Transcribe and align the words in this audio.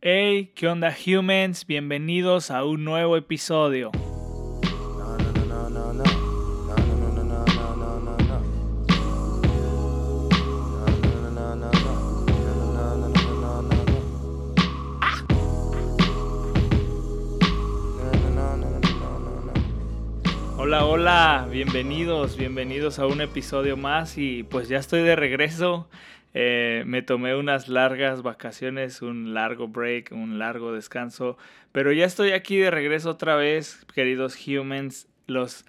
Hey, 0.00 0.52
¿qué 0.54 0.68
onda 0.68 0.94
humans? 0.94 1.66
Bienvenidos 1.66 2.52
a 2.52 2.62
un 2.64 2.84
nuevo 2.84 3.16
episodio. 3.16 3.90
Hola, 20.56 20.84
hola, 20.84 21.48
bienvenidos, 21.50 22.36
bienvenidos 22.36 23.00
a 23.00 23.06
un 23.06 23.20
episodio 23.20 23.76
más 23.76 24.16
y 24.16 24.44
pues 24.44 24.68
ya 24.68 24.78
estoy 24.78 25.02
de 25.02 25.16
regreso. 25.16 25.88
Eh, 26.34 26.82
me 26.86 27.02
tomé 27.02 27.34
unas 27.34 27.68
largas 27.68 28.22
vacaciones, 28.22 29.00
un 29.00 29.32
largo 29.32 29.68
break, 29.68 30.12
un 30.12 30.38
largo 30.38 30.72
descanso, 30.72 31.38
pero 31.72 31.92
ya 31.92 32.04
estoy 32.04 32.32
aquí 32.32 32.58
de 32.58 32.70
regreso 32.70 33.10
otra 33.10 33.34
vez, 33.36 33.86
queridos 33.94 34.36
humans, 34.46 35.08
los 35.26 35.64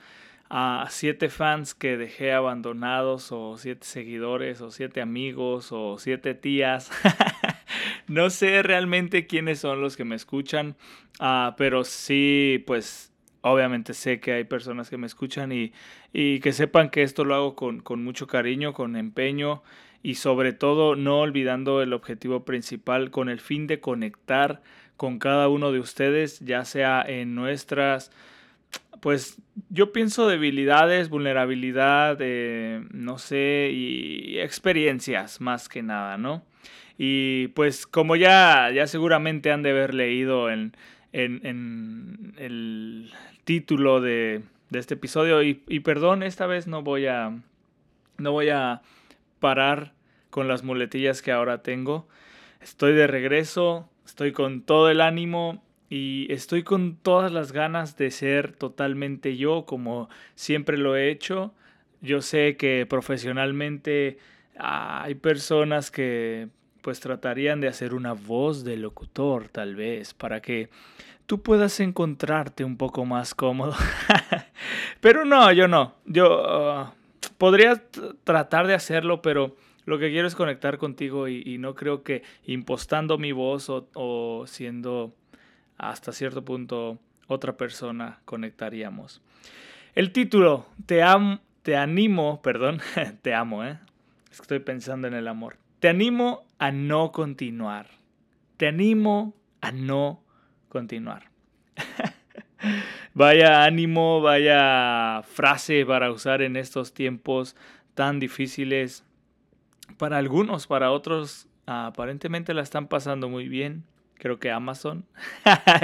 uh, 0.51 0.85
siete 0.89 1.29
fans 1.29 1.73
que 1.73 1.97
dejé 1.97 2.33
abandonados, 2.33 3.31
o 3.31 3.57
siete 3.57 3.85
seguidores, 3.85 4.59
o 4.61 4.71
siete 4.71 5.01
amigos, 5.01 5.71
o 5.71 5.97
siete 5.97 6.33
tías. 6.33 6.91
no 8.07 8.29
sé 8.29 8.61
realmente 8.61 9.27
quiénes 9.27 9.59
son 9.59 9.81
los 9.81 9.95
que 9.95 10.03
me 10.03 10.15
escuchan, 10.15 10.75
uh, 11.21 11.53
pero 11.57 11.85
sí, 11.85 12.63
pues 12.67 13.13
obviamente 13.41 13.93
sé 13.93 14.19
que 14.19 14.33
hay 14.33 14.43
personas 14.43 14.89
que 14.89 14.97
me 14.97 15.07
escuchan 15.07 15.53
y, 15.53 15.71
que 16.11 16.51
sepan 16.51 16.89
que 16.89 17.03
esto 17.03 17.23
lo 17.23 17.35
hago 17.35 17.55
con 17.55 18.03
mucho 18.03 18.27
cariño, 18.27 18.73
con 18.73 18.97
empeño 18.97 19.63
y 20.01 20.15
sobre 20.15 20.53
todo 20.53 20.95
no 20.95 21.19
olvidando 21.19 21.81
el 21.81 21.93
objetivo 21.93 22.45
principal 22.45 23.11
con 23.11 23.29
el 23.29 23.39
fin 23.39 23.67
de 23.67 23.79
conectar 23.79 24.61
con 24.97 25.19
cada 25.19 25.47
uno 25.47 25.71
de 25.71 25.79
ustedes, 25.79 26.39
ya 26.39 26.65
sea 26.65 27.01
en 27.07 27.35
nuestras, 27.35 28.11
pues 29.01 29.41
yo 29.69 29.93
pienso 29.93 30.27
debilidades, 30.27 31.09
vulnerabilidad, 31.09 32.17
eh, 32.19 32.83
no 32.91 33.17
sé, 33.17 33.69
y 33.71 34.39
experiencias 34.39 35.41
más 35.41 35.69
que 35.69 35.83
nada, 35.83 36.17
¿no? 36.17 36.43
Y 36.97 37.47
pues 37.49 37.87
como 37.87 38.17
ya, 38.17 38.69
ya 38.73 38.87
seguramente 38.87 39.51
han 39.51 39.63
de 39.63 39.71
haber 39.71 39.93
leído 39.93 40.49
en, 40.49 40.75
en, 41.13 41.45
en 41.45 42.33
el 42.37 43.11
título 43.45 44.01
de, 44.01 44.41
de 44.69 44.79
este 44.79 44.95
episodio, 44.95 45.41
y, 45.41 45.63
y 45.69 45.79
perdón, 45.79 46.23
esta 46.23 46.45
vez 46.45 46.67
no 46.67 46.83
voy 46.83 47.05
a, 47.05 47.37
no 48.17 48.31
voy 48.33 48.49
a 48.49 48.81
parar 49.39 49.93
con 50.29 50.47
las 50.47 50.63
muletillas 50.63 51.21
que 51.21 51.31
ahora 51.31 51.63
tengo. 51.63 52.07
Estoy 52.61 52.93
de 52.93 53.07
regreso, 53.07 53.89
estoy 54.05 54.31
con 54.31 54.61
todo 54.61 54.89
el 54.89 55.01
ánimo 55.01 55.63
y 55.89 56.27
estoy 56.31 56.63
con 56.63 56.97
todas 56.97 57.31
las 57.31 57.51
ganas 57.51 57.97
de 57.97 58.11
ser 58.11 58.53
totalmente 58.53 59.37
yo 59.37 59.65
como 59.65 60.09
siempre 60.35 60.77
lo 60.77 60.95
he 60.95 61.09
hecho. 61.09 61.53
Yo 62.01 62.21
sé 62.21 62.57
que 62.57 62.85
profesionalmente 62.87 64.17
hay 64.57 65.15
personas 65.15 65.91
que 65.91 66.49
pues 66.81 66.99
tratarían 66.99 67.59
de 67.59 67.67
hacer 67.67 67.93
una 67.93 68.13
voz 68.13 68.63
de 68.63 68.77
locutor 68.77 69.49
tal 69.49 69.75
vez 69.75 70.13
para 70.13 70.41
que 70.41 70.69
tú 71.25 71.41
puedas 71.41 71.79
encontrarte 71.79 72.63
un 72.63 72.77
poco 72.77 73.05
más 73.05 73.35
cómodo. 73.35 73.75
pero 75.01 75.25
no, 75.25 75.51
yo 75.51 75.67
no. 75.67 75.95
Yo 76.05 76.41
uh, 76.41 76.98
podría 77.37 77.83
tratar 78.23 78.67
de 78.67 78.73
hacerlo, 78.73 79.21
pero 79.21 79.55
lo 79.85 79.97
que 79.97 80.11
quiero 80.11 80.27
es 80.27 80.35
conectar 80.35 80.77
contigo 80.77 81.27
y, 81.27 81.57
no 81.57 81.75
creo 81.75 82.03
que 82.03 82.23
impostando 82.45 83.17
mi 83.17 83.31
voz 83.31 83.69
o, 83.69 84.43
siendo 84.47 85.15
hasta 85.77 86.11
cierto 86.11 86.43
punto 86.45 86.99
otra 87.27 87.57
persona 87.57 88.19
conectaríamos. 88.25 89.21
El 89.95 90.11
título, 90.11 90.67
te, 90.85 91.01
am, 91.01 91.39
te 91.63 91.75
animo, 91.75 92.41
perdón, 92.41 92.81
te 93.21 93.33
amo, 93.33 93.63
¿eh? 93.63 93.79
Estoy 94.31 94.59
pensando 94.59 95.07
en 95.07 95.13
el 95.13 95.27
amor. 95.27 95.57
Te 95.79 95.89
animo 95.89 96.45
a 96.59 96.71
no 96.71 97.11
continuar. 97.11 97.87
Te 98.57 98.67
animo 98.67 99.33
a 99.61 99.71
no 99.71 100.21
continuar. 100.67 101.29
vaya 103.19 103.65
ánimo, 103.65 104.21
vaya 104.21 105.23
frase 105.23 105.85
para 105.85 106.09
usar 106.09 106.41
en 106.41 106.55
estos 106.55 106.93
tiempos 106.93 107.53
tan 107.93 108.17
difíciles 108.17 109.03
para 109.97 110.17
algunos, 110.17 110.67
para 110.67 110.91
otros, 110.91 111.49
aparentemente 111.65 112.53
la 112.53 112.61
están 112.61 112.87
pasando 112.87 113.27
muy 113.27 113.49
bien. 113.49 113.83
Creo 114.13 114.39
que 114.39 114.51
Amazon. 114.51 115.05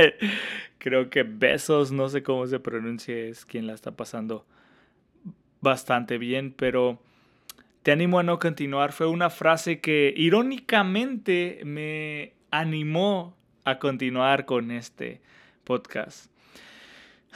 Creo 0.77 1.09
que 1.09 1.23
Besos, 1.23 1.91
no 1.91 2.07
sé 2.07 2.23
cómo 2.23 2.47
se 2.47 2.61
pronuncia, 2.61 3.13
es 3.13 3.45
quien 3.45 3.67
la 3.67 3.73
está 3.73 3.91
pasando 3.91 4.45
bastante 5.59 6.17
bien, 6.17 6.53
pero 6.55 7.01
te 7.83 7.91
animo 7.91 8.19
a 8.19 8.23
no 8.23 8.39
continuar. 8.39 8.93
Fue 8.93 9.07
una 9.07 9.29
frase 9.29 9.81
que 9.81 10.13
irónicamente 10.15 11.59
me 11.65 12.31
animó 12.49 13.35
a 13.65 13.77
continuar 13.77 14.45
con 14.45 14.71
este 14.71 15.19
podcast. 15.65 16.33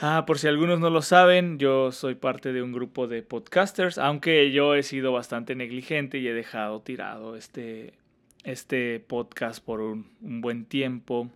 Ah, 0.02 0.24
por 0.26 0.38
si 0.38 0.48
algunos 0.48 0.80
no 0.80 0.88
lo 0.88 1.02
saben, 1.02 1.58
yo 1.58 1.92
soy 1.92 2.14
parte 2.14 2.54
de 2.54 2.62
un 2.62 2.72
grupo 2.72 3.06
de 3.06 3.22
podcasters, 3.22 3.98
aunque 3.98 4.50
yo 4.50 4.74
he 4.74 4.82
sido 4.82 5.12
bastante 5.12 5.54
negligente 5.54 6.16
y 6.16 6.26
he 6.26 6.32
dejado 6.32 6.80
tirado 6.80 7.36
este, 7.36 7.92
este 8.42 8.98
podcast 9.00 9.62
por 9.62 9.82
un, 9.82 10.06
buen 10.22 10.64
tiempo. 10.64 11.28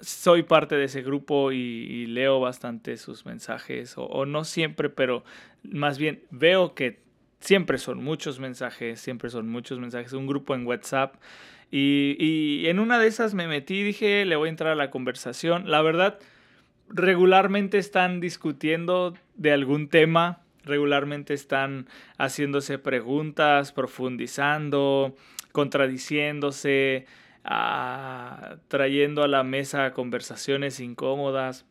Soy 0.00 0.42
parte 0.42 0.74
de 0.74 0.86
ese 0.86 1.02
grupo 1.02 1.52
y, 1.52 2.06
leo 2.06 2.40
bastante 2.40 2.96
sus 2.96 3.24
mensajes, 3.24 3.94
o, 3.96 4.26
no 4.26 4.42
siempre, 4.42 4.90
pero 4.90 5.22
más 5.62 5.98
bien 5.98 6.24
veo 6.30 6.74
que 6.74 6.98
siempre 7.38 7.78
son 7.78 8.02
muchos 8.02 8.40
mensajes, 8.40 9.00
siempre 9.00 9.30
son 9.30 9.48
muchos 9.48 9.78
mensajes, 9.78 10.12
un 10.12 10.26
grupo 10.26 10.56
en 10.56 10.66
WhatsApp. 10.66 11.14
Y, 11.70 12.16
y 12.18 12.66
en 12.66 12.80
una 12.80 12.98
de 12.98 13.06
esas 13.06 13.32
me 13.32 13.46
metí 13.46 13.76
y 13.76 13.82
dije, 13.84 14.24
le 14.24 14.34
voy 14.34 14.48
a 14.48 14.50
entrar 14.50 14.72
a 14.72 14.74
la 14.74 14.90
conversación. 14.90 15.70
La 15.70 15.82
verdad, 15.82 16.18
regularmente 16.92 17.78
están 17.78 18.20
discutiendo 18.20 19.14
de 19.34 19.52
algún 19.52 19.88
tema, 19.88 20.42
regularmente 20.64 21.34
están 21.34 21.88
haciéndose 22.18 22.78
preguntas, 22.78 23.72
profundizando, 23.72 25.16
contradiciéndose, 25.52 27.06
ah, 27.44 28.56
trayendo 28.68 29.22
a 29.22 29.28
la 29.28 29.42
mesa 29.42 29.92
conversaciones 29.92 30.80
incómodas. 30.80 31.66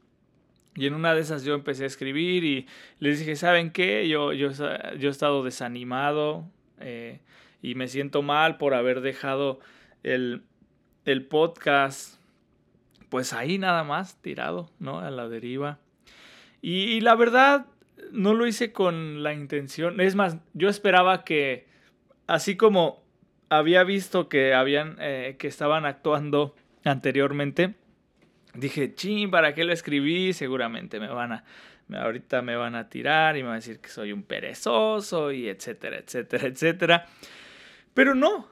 Y 0.75 0.87
en 0.87 0.93
una 0.93 1.13
de 1.13 1.21
esas 1.21 1.43
yo 1.43 1.53
empecé 1.53 1.83
a 1.83 1.87
escribir 1.87 2.43
y 2.43 2.67
les 2.99 3.19
dije, 3.19 3.35
¿saben 3.35 3.71
qué? 3.71 4.07
Yo, 4.07 4.33
yo, 4.33 4.51
yo 4.51 5.09
he 5.09 5.11
estado 5.11 5.43
desanimado 5.43 6.45
eh, 6.79 7.19
y 7.61 7.75
me 7.75 7.87
siento 7.87 8.21
mal 8.21 8.57
por 8.57 8.73
haber 8.73 9.01
dejado 9.01 9.59
el, 10.03 10.43
el 11.05 11.25
podcast 11.25 12.20
pues 13.11 13.33
ahí 13.33 13.57
nada 13.57 13.83
más, 13.83 14.21
tirado, 14.21 14.71
¿no? 14.79 14.99
A 14.99 15.11
la 15.11 15.27
deriva. 15.27 15.79
Y, 16.61 17.01
la 17.01 17.13
verdad, 17.15 17.65
no 18.13 18.33
lo 18.33 18.47
hice 18.47 18.71
con 18.71 19.21
la 19.21 19.33
intención. 19.33 19.99
Es 19.99 20.15
más, 20.15 20.37
yo 20.53 20.69
esperaba 20.69 21.25
que, 21.25 21.67
así 22.25 22.55
como 22.55 23.03
había 23.49 23.83
visto 23.83 24.29
que 24.29 24.53
habían, 24.53 24.95
eh, 25.01 25.35
que 25.37 25.49
estaban 25.49 25.85
actuando 25.85 26.55
anteriormente, 26.85 27.73
dije, 28.53 28.95
ching, 28.95 29.29
¿para 29.29 29.53
qué 29.53 29.65
lo 29.65 29.73
escribí? 29.73 30.31
Seguramente 30.31 31.01
me 31.01 31.09
van 31.09 31.33
a, 31.33 31.43
ahorita 31.93 32.41
me 32.41 32.55
van 32.55 32.75
a 32.75 32.87
tirar 32.87 33.35
y 33.35 33.41
me 33.41 33.49
van 33.49 33.55
a 33.55 33.59
decir 33.59 33.81
que 33.81 33.89
soy 33.89 34.13
un 34.13 34.23
perezoso 34.23 35.33
y 35.33 35.49
etcétera, 35.49 35.97
etcétera, 35.97 36.47
etcétera. 36.47 37.07
Pero 37.93 38.15
no, 38.15 38.47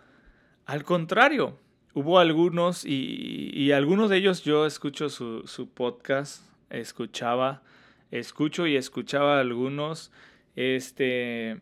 al 0.66 0.84
contrario, 0.84 1.58
hubo 1.94 2.20
algunos 2.20 2.86
y, 2.86 3.72
algunos 3.72 4.10
de 4.10 4.18
ellos 4.18 4.44
yo 4.44 4.66
escucho 4.66 5.10
su, 5.10 5.70
podcast, 5.74 6.44
escuchaba, 6.70 7.62
escucho 8.12 8.68
y 8.68 8.76
escuchaba 8.76 9.40
algunos, 9.40 10.12
este, 10.56 11.60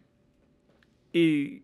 y, 1.13 1.63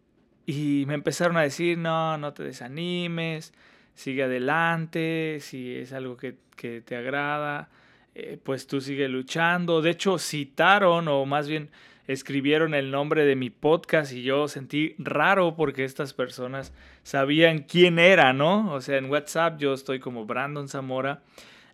me 0.88 0.94
empezaron 0.94 1.38
a 1.38 1.42
decir, 1.42 1.78
no, 1.78 2.18
no 2.18 2.34
te 2.34 2.44
desanimes, 2.44 3.54
sigue 3.94 4.24
adelante, 4.24 5.38
si 5.42 5.76
es 5.76 5.94
algo 5.94 6.18
que, 6.18 6.36
te 6.56 6.96
agrada, 6.96 7.70
eh, 8.16 8.38
pues 8.42 8.68
tú 8.68 8.80
sigue 8.80 9.10
luchando. 9.10 9.82
De 9.82 9.90
hecho, 9.90 10.18
citaron, 10.18 11.10
o 11.10 11.26
más 11.26 11.50
bien 11.50 11.70
escribieron 12.08 12.74
el 12.74 12.92
nombre 12.92 13.26
de 13.26 13.36
mi 13.36 13.50
podcast 13.50 14.12
y 14.12 14.24
yo 14.24 14.48
sentí 14.48 14.96
raro 14.98 15.56
porque 15.56 15.86
estas 15.86 16.14
personas 16.14 16.74
sabían 17.04 17.60
quién 17.60 18.00
era, 18.00 18.34
¿no? 18.34 18.74
O 18.74 18.82
sea, 18.82 18.98
en 18.98 19.10
WhatsApp 19.10 19.60
yo 19.60 19.74
estoy 19.74 20.00
como 20.00 20.26
Brandon 20.26 20.68
Zamora, 20.68 21.22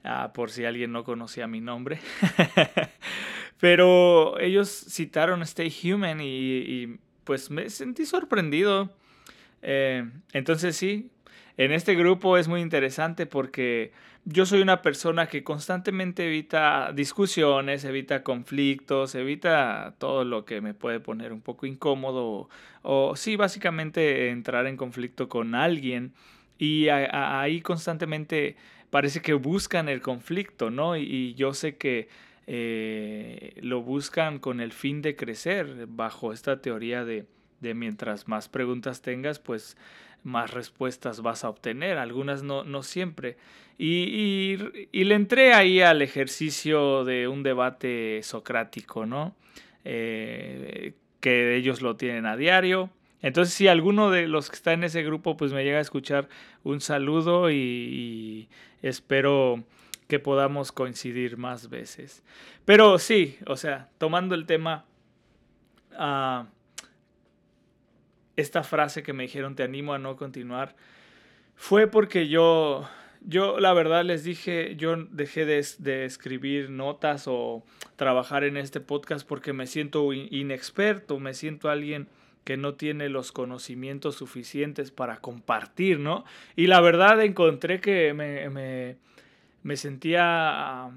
ah, 0.04 0.32
por 0.34 0.52
si 0.52 0.66
alguien 0.66 0.92
no 0.92 1.04
conocía 1.04 1.48
mi 1.48 1.62
nombre. 1.62 2.00
Pero 3.60 4.40
ellos 4.40 4.70
citaron 4.70 5.42
Stay 5.42 5.74
Human 5.84 6.20
y, 6.22 6.98
pues 7.24 7.52
me 7.52 7.70
sentí 7.70 8.06
sorprendido. 8.06 8.90
Eh, 9.62 10.10
entonces 10.32 10.78
sí, 10.78 11.12
en 11.60 11.74
este 11.74 11.94
grupo 11.94 12.38
es 12.38 12.48
muy 12.48 12.62
interesante 12.62 13.26
porque 13.26 13.92
yo 14.24 14.46
soy 14.46 14.62
una 14.62 14.82
persona 14.82 15.28
que 15.28 15.44
constantemente 15.44 16.26
evita 16.26 16.94
discusiones, 16.94 17.84
evita 17.84 18.24
conflictos, 18.24 19.14
evita 19.14 19.94
todo 19.98 20.24
lo 20.24 20.46
que 20.46 20.62
me 20.62 20.74
puede 20.74 21.02
poner 21.02 21.34
un 21.34 21.42
poco 21.42 21.66
incómodo 21.66 22.48
o, 22.82 23.16
sí, 23.18 23.36
básicamente 23.36 24.30
entrar 24.30 24.68
en 24.68 24.78
conflicto 24.78 25.28
con 25.28 25.54
alguien 25.54 26.14
y 26.58 26.88
ahí 26.88 27.60
constantemente 27.60 28.56
parece 28.90 29.22
que 29.22 29.34
buscan 29.34 29.90
el 29.90 30.02
conflicto, 30.02 30.70
¿no? 30.70 30.96
Y, 30.96 31.34
yo 31.34 31.54
sé 31.54 31.76
que 31.76 32.08
eh, 32.48 33.56
lo 33.62 33.82
buscan 33.82 34.40
con 34.40 34.62
el 34.62 34.72
fin 34.72 35.02
de 35.02 35.18
crecer 35.18 35.88
bajo 35.90 36.32
esta 36.32 36.62
teoría 36.62 37.04
de, 37.04 37.26
de 37.60 37.74
mientras 37.74 38.30
más 38.30 38.48
preguntas 38.48 39.02
tengas, 39.02 39.40
pues 39.40 39.76
más 40.24 40.52
respuestas 40.52 41.22
vas 41.22 41.44
a 41.44 41.50
obtener, 41.50 41.98
algunas 41.98 42.44
no, 42.44 42.64
no 42.64 42.84
siempre. 42.84 43.38
Y, 43.78 44.58
y, 44.92 45.04
le 45.06 45.16
entré 45.16 45.54
ahí 45.54 45.80
al 45.80 46.02
ejercicio 46.02 47.06
de 47.06 47.30
un 47.30 47.44
debate 47.44 48.20
socrático, 48.24 49.06
¿no? 49.06 49.36
Eh, 49.86 50.94
que 51.22 51.56
ellos 51.56 51.82
lo 51.82 51.96
tienen 51.96 52.26
a 52.26 52.36
diario. 52.36 52.90
Entonces, 53.22 53.54
si 53.54 53.68
alguno 53.68 54.12
de 54.12 54.28
los 54.28 54.50
que 54.50 54.56
está 54.56 54.74
en 54.74 54.84
ese 54.84 55.04
grupo 55.04 55.36
pues 55.36 55.52
me 55.52 55.64
llega 55.64 55.78
a 55.78 55.82
escuchar, 55.82 56.30
un 56.64 56.82
saludo 56.82 57.52
y, 57.52 58.50
espero 58.82 59.64
que 60.08 60.20
podamos 60.20 60.72
coincidir 60.72 61.38
más 61.38 61.70
veces. 61.70 62.24
Pero 62.66 62.98
sí, 62.98 63.38
o 63.46 63.58
sea, 63.58 63.90
tomando 63.98 64.36
el 64.36 64.46
tema, 64.46 64.86
uh, 65.94 66.46
esta 68.40 68.64
frase 68.64 69.04
que 69.04 69.14
me 69.14 69.24
dijeron, 69.24 69.56
te 69.56 69.64
animo 69.64 69.94
a 69.94 70.00
no 70.00 70.16
continuar, 70.16 70.76
fue 71.56 71.88
porque 71.88 72.28
yo 72.28 72.88
yo 73.22 73.60
la 73.60 73.74
verdad 73.74 74.06
les 74.06 74.24
dije, 74.24 74.76
yo 74.78 74.96
dejé 74.96 75.46
de, 75.46 76.06
escribir 76.06 76.70
notas 76.70 77.26
o 77.28 77.64
trabajar 77.96 78.44
en 78.44 78.58
este 78.58 78.80
podcast 78.80 79.28
porque 79.28 79.54
me 79.54 79.68
siento 79.68 80.14
inexperto, 80.14 81.20
me 81.20 81.34
siento 81.34 81.70
alguien 81.70 82.08
que 82.44 82.58
no 82.58 82.76
tiene 82.76 83.10
los 83.10 83.32
conocimientos 83.32 84.16
suficientes 84.16 84.92
para 84.92 85.18
compartir, 85.18 86.00
¿no? 86.00 86.24
Y 86.56 86.68
la 86.68 86.82
verdad 86.82 87.22
encontré 87.22 87.82
que 87.82 88.14
me, 89.64 89.76
sentía 89.76 90.90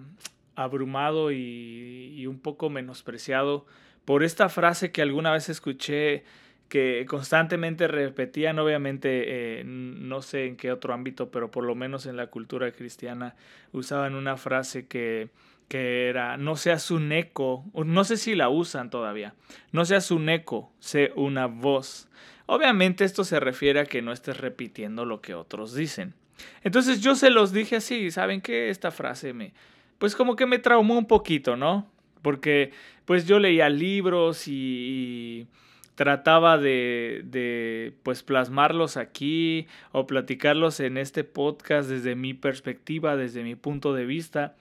abrumado 0.54 1.32
y 1.32 2.26
un 2.26 2.38
poco 2.38 2.70
menospreciado 2.70 3.66
por 4.04 4.22
esta 4.22 4.48
frase 4.48 4.92
que 4.92 5.02
alguna 5.02 5.32
vez 5.32 5.48
escuché 5.48 6.24
que 6.72 7.04
constantemente 7.06 7.86
repetían, 7.86 8.58
obviamente, 8.58 9.60
eh, 9.60 9.62
no 9.66 10.22
sé 10.22 10.46
en 10.46 10.56
qué 10.56 10.72
otro 10.72 10.94
ámbito, 10.94 11.30
pero 11.30 11.50
por 11.50 11.64
lo 11.64 11.74
menos 11.74 12.06
en 12.06 12.16
la 12.16 12.28
cultura 12.28 12.72
cristiana 12.72 13.36
usaban 13.72 14.14
una 14.14 14.38
frase 14.38 14.86
que, 14.86 15.28
que 15.68 16.08
era, 16.08 16.38
no 16.38 16.56
seas 16.56 16.90
un 16.90 17.12
eco, 17.12 17.66
no 17.74 18.04
sé 18.04 18.16
si 18.16 18.34
la 18.34 18.48
usan 18.48 18.88
todavía, 18.88 19.34
no 19.70 19.84
seas 19.84 20.10
un 20.10 20.30
eco, 20.30 20.72
sé 20.78 21.12
una 21.14 21.44
voz. 21.44 22.08
Obviamente 22.46 23.04
esto 23.04 23.22
se 23.24 23.38
refiere 23.38 23.80
a 23.80 23.84
que 23.84 24.00
no 24.00 24.10
estés 24.10 24.38
repitiendo 24.38 25.04
lo 25.04 25.20
que 25.20 25.34
otros 25.34 25.74
dicen. 25.74 26.14
Entonces 26.62 27.02
yo 27.02 27.16
se 27.16 27.28
los 27.28 27.52
dije 27.52 27.76
así, 27.76 28.10
¿saben 28.10 28.40
qué? 28.40 28.70
Esta 28.70 28.90
frase 28.90 29.34
me, 29.34 29.52
pues 29.98 30.16
como 30.16 30.36
que 30.36 30.46
me 30.46 30.58
traumó 30.58 30.96
un 30.96 31.06
poquito, 31.06 31.54
¿no? 31.54 31.86
Porque 32.22 32.72
pues 33.04 33.26
yo 33.26 33.38
leía 33.38 33.68
libros 33.68 34.48
y 34.48 35.48
trataba 35.94 36.58
de, 36.58 37.22
de, 37.24 37.94
pues 38.02 38.22
plasmarlos 38.22 38.96
aquí 38.96 39.66
o 39.92 40.06
platicarlos 40.06 40.80
en 40.80 40.96
este 40.96 41.24
podcast 41.24 41.88
desde 41.88 42.14
mi 42.14 42.34
perspectiva, 42.34 43.16
desde 43.16 43.42
mi 43.42 43.54
punto 43.54 43.92
de 43.92 44.06
vista. 44.06 44.54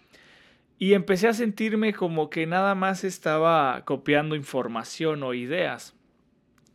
Y 0.77 0.93
empecé 0.93 1.27
a 1.27 1.33
sentirme 1.33 1.93
como 1.93 2.29
que 2.29 2.47
nada 2.47 2.73
más 2.75 3.03
estaba 3.03 3.83
copiando 3.85 4.35
información 4.35 5.21
o 5.23 5.33
ideas. 5.33 5.95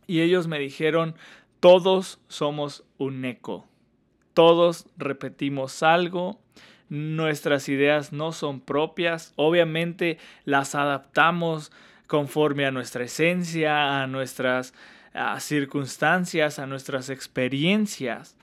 Y 0.07 0.21
ellos 0.21 0.47
me 0.47 0.59
dijeron, 0.59 1.15
todos 1.59 2.19
somos 2.29 2.85
un 2.97 3.25
eco. 3.25 3.67
Todos 4.33 4.87
repetimos 4.97 5.83
algo. 5.83 6.39
Nuestras 6.89 7.67
ideas 7.67 8.13
no 8.13 8.31
son 8.31 8.61
propias. 8.61 9.33
Obviamente 9.35 10.19
las 10.45 10.75
adaptamos 10.75 11.71
conforme 12.07 12.65
a 12.65 12.71
nuestra 12.71 13.03
esencia, 13.03 14.01
a 14.01 14.07
nuestras 14.07 14.73
circunstancias, 15.39 16.59
a 16.59 16.67
nuestras 16.67 17.09
experiencias. 17.09 18.37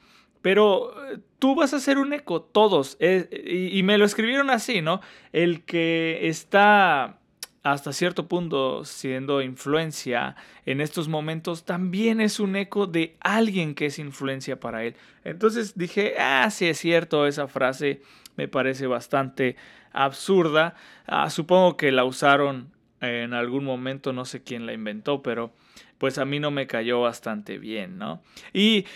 Pero 0.45 0.93
eh, 1.11 1.21
tú 1.39 1.55
vas 1.55 1.73
a 1.73 1.81
ser 1.81 1.97
un 1.97 2.13
eco, 2.13 2.43
todos. 2.43 2.99
Eh, 3.01 3.71
y, 3.73 3.83
me 3.83 3.97
lo 3.97 4.05
escribieron 4.05 4.51
así, 4.51 4.83
¿no? 4.83 5.01
El 5.33 5.65
que 5.65 6.29
está 6.29 7.19
hasta 7.63 7.95
cierto 7.95 8.29
punto 8.29 8.85
siendo 8.85 9.41
influencia 9.41 10.37
en 10.67 10.83
estos 10.83 11.09
momentos, 11.09 11.65
también 11.65 12.21
es 12.21 12.41
un 12.41 12.57
eco 12.57 12.87
de 12.87 13.17
alguien 13.21 13.75
que 13.75 13.87
es 13.87 13.99
influencia 13.99 14.61
para 14.61 14.85
él. 14.85 14.97
Entonces 15.25 15.79
dije, 15.79 16.17
ah, 16.19 16.51
sí 16.51 16.67
es 16.67 16.77
cierto, 16.77 17.27
esa 17.27 17.49
frase 17.49 18.03
me 18.37 18.47
parece 18.47 18.87
bastante 18.87 19.57
absurda. 19.93 20.75
Ah, 21.07 21.31
supongo 21.31 21.79
que 21.79 21.91
la 21.91 22.05
usaron 22.05 22.74
en 23.09 23.35
algún 23.35 23.65
momento, 23.65 24.13
no 24.13 24.25
sé 24.25 24.43
quién 24.43 24.67
la 24.67 24.73
inventó, 24.73 25.23
pero 25.23 25.53
pues 25.99 26.19
a 26.19 26.25
mí 26.25 26.41
no 26.41 26.51
me 26.51 26.67
cayó 26.67 27.01
bastante 27.01 27.59
bien, 27.59 27.99
¿no? 27.99 28.23
Y, 28.53 28.87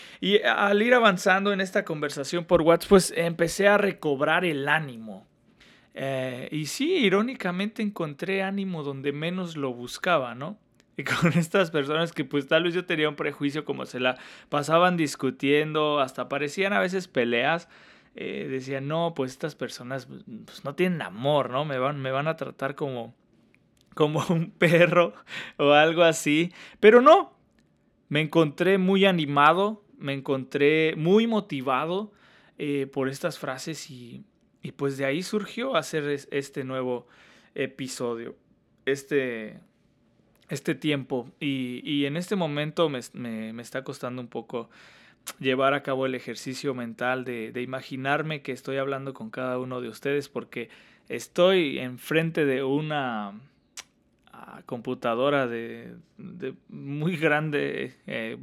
al 0.43 0.81
ir 0.81 0.93
avanzando 0.93 1.51
en 1.53 1.61
esta 1.61 1.85
conversación 1.85 2.45
por 2.45 2.61
WhatsApp, 2.61 2.89
pues 2.89 3.13
empecé 3.15 3.67
a 3.67 3.77
recobrar 3.77 4.45
el 4.45 4.67
ánimo. 4.67 5.25
Eh, 5.93 6.49
y 6.51 6.67
sí, 6.67 6.93
irónicamente 6.93 7.81
encontré 7.81 8.43
ánimo 8.43 8.83
donde 8.83 9.11
menos 9.11 9.57
lo 9.57 9.73
buscaba, 9.73 10.35
¿no? 10.35 10.57
Y 10.97 11.03
con 11.21 11.33
estas 11.33 11.71
personas 11.71 12.11
que 12.11 12.25
pues 12.25 12.47
tal 12.47 12.63
vez 12.63 12.73
yo 12.73 12.85
tenía 12.85 13.09
un 13.09 13.15
prejuicio 13.15 13.65
como 13.65 13.85
se 13.85 13.99
la 13.99 14.17
pasaban 14.49 14.97
discutiendo, 14.97 15.99
hasta 15.99 16.29
parecían 16.29 16.73
a 16.73 16.79
veces 16.79 17.07
peleas, 17.07 17.69
eh, 18.15 18.47
decían, 18.49 18.87
no, 18.87 19.13
pues 19.15 19.31
estas 19.31 19.55
personas 19.55 20.07
pues, 20.45 20.65
no 20.65 20.75
tienen 20.75 21.01
amor, 21.01 21.49
¿no? 21.51 21.63
Me 21.63 21.79
van, 21.79 22.01
me 22.01 22.11
van 22.11 22.27
a 22.27 22.35
tratar 22.35 22.75
como, 22.75 23.15
como 23.99 24.23
un 24.29 24.51
perro 24.51 25.13
o 25.57 25.73
algo 25.73 26.03
así. 26.03 26.53
Pero 26.79 27.01
no, 27.01 27.33
me 28.07 28.21
encontré 28.21 28.77
muy 28.77 29.03
animado, 29.03 29.83
me 29.97 30.13
encontré 30.13 30.95
muy 30.95 31.27
motivado 31.27 32.13
eh, 32.57 32.87
por 32.87 33.09
estas 33.09 33.37
frases 33.37 33.91
y, 33.91 34.23
pues 34.77 34.97
de 34.97 35.03
ahí 35.03 35.21
surgió 35.21 35.75
hacer 35.75 36.05
este 36.31 36.63
nuevo 36.63 37.07
episodio, 37.55 38.37
este, 38.85 39.59
este 40.47 40.75
tiempo. 40.75 41.29
Y, 41.41 42.05
en 42.05 42.15
este 42.15 42.37
momento 42.37 42.87
me, 42.87 43.49
está 43.59 43.83
costando 43.83 44.21
un 44.21 44.29
poco 44.29 44.69
llevar 45.41 45.73
a 45.73 45.83
cabo 45.83 46.05
el 46.05 46.15
ejercicio 46.15 46.73
mental 46.73 47.25
de, 47.25 47.51
de, 47.51 47.61
imaginarme 47.61 48.43
que 48.43 48.53
estoy 48.53 48.77
hablando 48.77 49.13
con 49.13 49.29
cada 49.29 49.59
uno 49.59 49.81
de 49.81 49.89
ustedes 49.89 50.29
porque 50.29 50.69
estoy 51.09 51.79
enfrente 51.79 52.45
de 52.45 52.63
una 52.63 53.33
computadora 54.65 55.47
de, 55.47 55.93
muy 56.69 57.17
grande, 57.17 57.95
eh, 58.07 58.37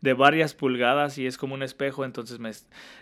de 0.00 0.14
varias 0.14 0.54
pulgadas 0.54 1.18
y 1.18 1.26
es 1.26 1.38
como 1.38 1.54
un 1.54 1.62
espejo, 1.62 2.04
entonces 2.04 2.38
me, 2.38 2.50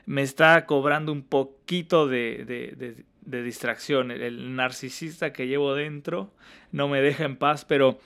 me 0.07 0.23
está 0.23 0.67
cobrando 0.67 1.13
un 1.13 1.23
poquito 1.23 2.07
de, 2.07 2.45
de, 2.45 3.43
distracción. 3.43 4.11
El, 4.11 4.57
narcisista 4.57 5.33
que 5.33 5.47
llevo 5.47 5.75
dentro 5.75 6.33
no 6.73 6.89
me 6.89 7.01
deja 7.01 7.25
en 7.25 7.37
paz, 7.37 7.65
pero 7.65 7.99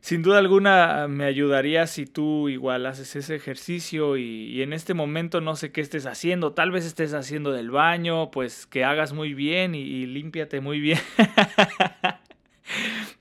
sin 0.00 0.22
duda 0.22 0.38
alguna 0.38 1.06
me 1.08 1.24
ayudaría 1.24 1.86
si 1.86 2.06
tú 2.06 2.48
igual 2.48 2.86
haces 2.86 3.14
ese 3.16 3.36
ejercicio 3.36 4.16
y, 4.16 4.62
en 4.62 4.72
este 4.72 4.94
momento 4.94 5.40
no 5.40 5.56
sé 5.56 5.72
qué 5.72 5.80
estés 5.80 6.06
haciendo, 6.06 6.52
tal 6.52 6.70
vez 6.70 6.84
estés 6.84 7.14
haciendo 7.14 7.52
del 7.52 7.70
baño, 7.70 8.30
pues 8.30 8.66
que 8.66 8.84
hagas 8.84 9.12
muy 9.12 9.34
bien 9.34 9.74
y, 9.74 9.82
y 9.82 10.06
límpiate 10.06 10.60
muy 10.60 10.80
bien. 10.80 10.98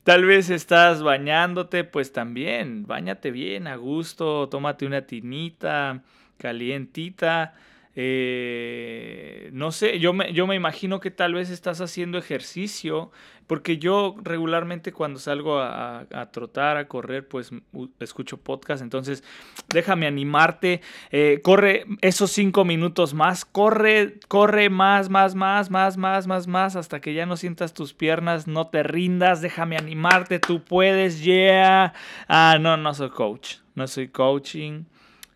Tal 0.04 0.26
vez 0.26 0.50
estás 0.50 1.04
bañándote, 1.04 1.84
pues 1.84 2.12
también, 2.12 2.88
bañate 2.88 3.30
bien, 3.30 3.68
a 3.68 3.76
gusto, 3.76 4.50
tómate 4.50 4.88
una 4.88 5.06
tinita 5.06 6.02
calientita. 6.38 7.54
Eh, 7.96 9.50
no 9.54 9.72
sé, 9.72 10.00
yo 10.00 10.14
me, 10.14 10.32
yo 10.34 10.48
me 10.48 10.56
imagino 10.56 11.00
que 11.00 11.12
tal 11.12 11.34
vez 11.34 11.50
estás 11.50 11.82
haciendo 11.82 12.18
ejercicio 12.18 13.12
porque 13.52 13.78
yo 13.78 14.16
regularmente 14.24 14.94
cuando 14.94 15.20
salgo 15.20 15.60
a, 15.60 16.08
trotar, 16.32 16.78
a 16.78 16.88
correr, 16.88 17.28
pues 17.28 17.52
escucho 18.00 18.38
podcast. 18.38 18.82
Entonces, 18.82 19.26
déjame 19.68 20.08
animarte. 20.08 20.80
Eh, 21.12 21.42
corre 21.44 21.86
esos 22.00 22.32
cinco 22.32 22.64
minutos 22.64 23.14
más. 23.14 23.44
Corre, 23.44 24.22
corre 24.30 24.70
más, 24.70 25.10
más, 25.10 25.36
más, 25.36 25.70
más, 25.70 25.98
más, 25.98 26.28
más, 26.28 26.48
más. 26.48 26.76
Hasta 26.78 27.02
que 27.02 27.14
ya 27.14 27.26
no 27.26 27.36
sientas 27.36 27.74
tus 27.74 27.94
piernas. 27.94 28.48
No 28.48 28.68
te 28.68 28.84
rindas. 28.84 29.42
Déjame 29.42 29.76
animarte. 29.76 30.40
Tú 30.40 30.64
puedes. 30.64 31.22
Yeah. 31.22 31.92
Ah, 32.30 32.58
no, 32.58 32.78
no 32.78 32.94
soy 32.94 33.10
coach. 33.10 33.56
No 33.76 33.86
soy 33.86 34.08
coaching. 34.08 34.86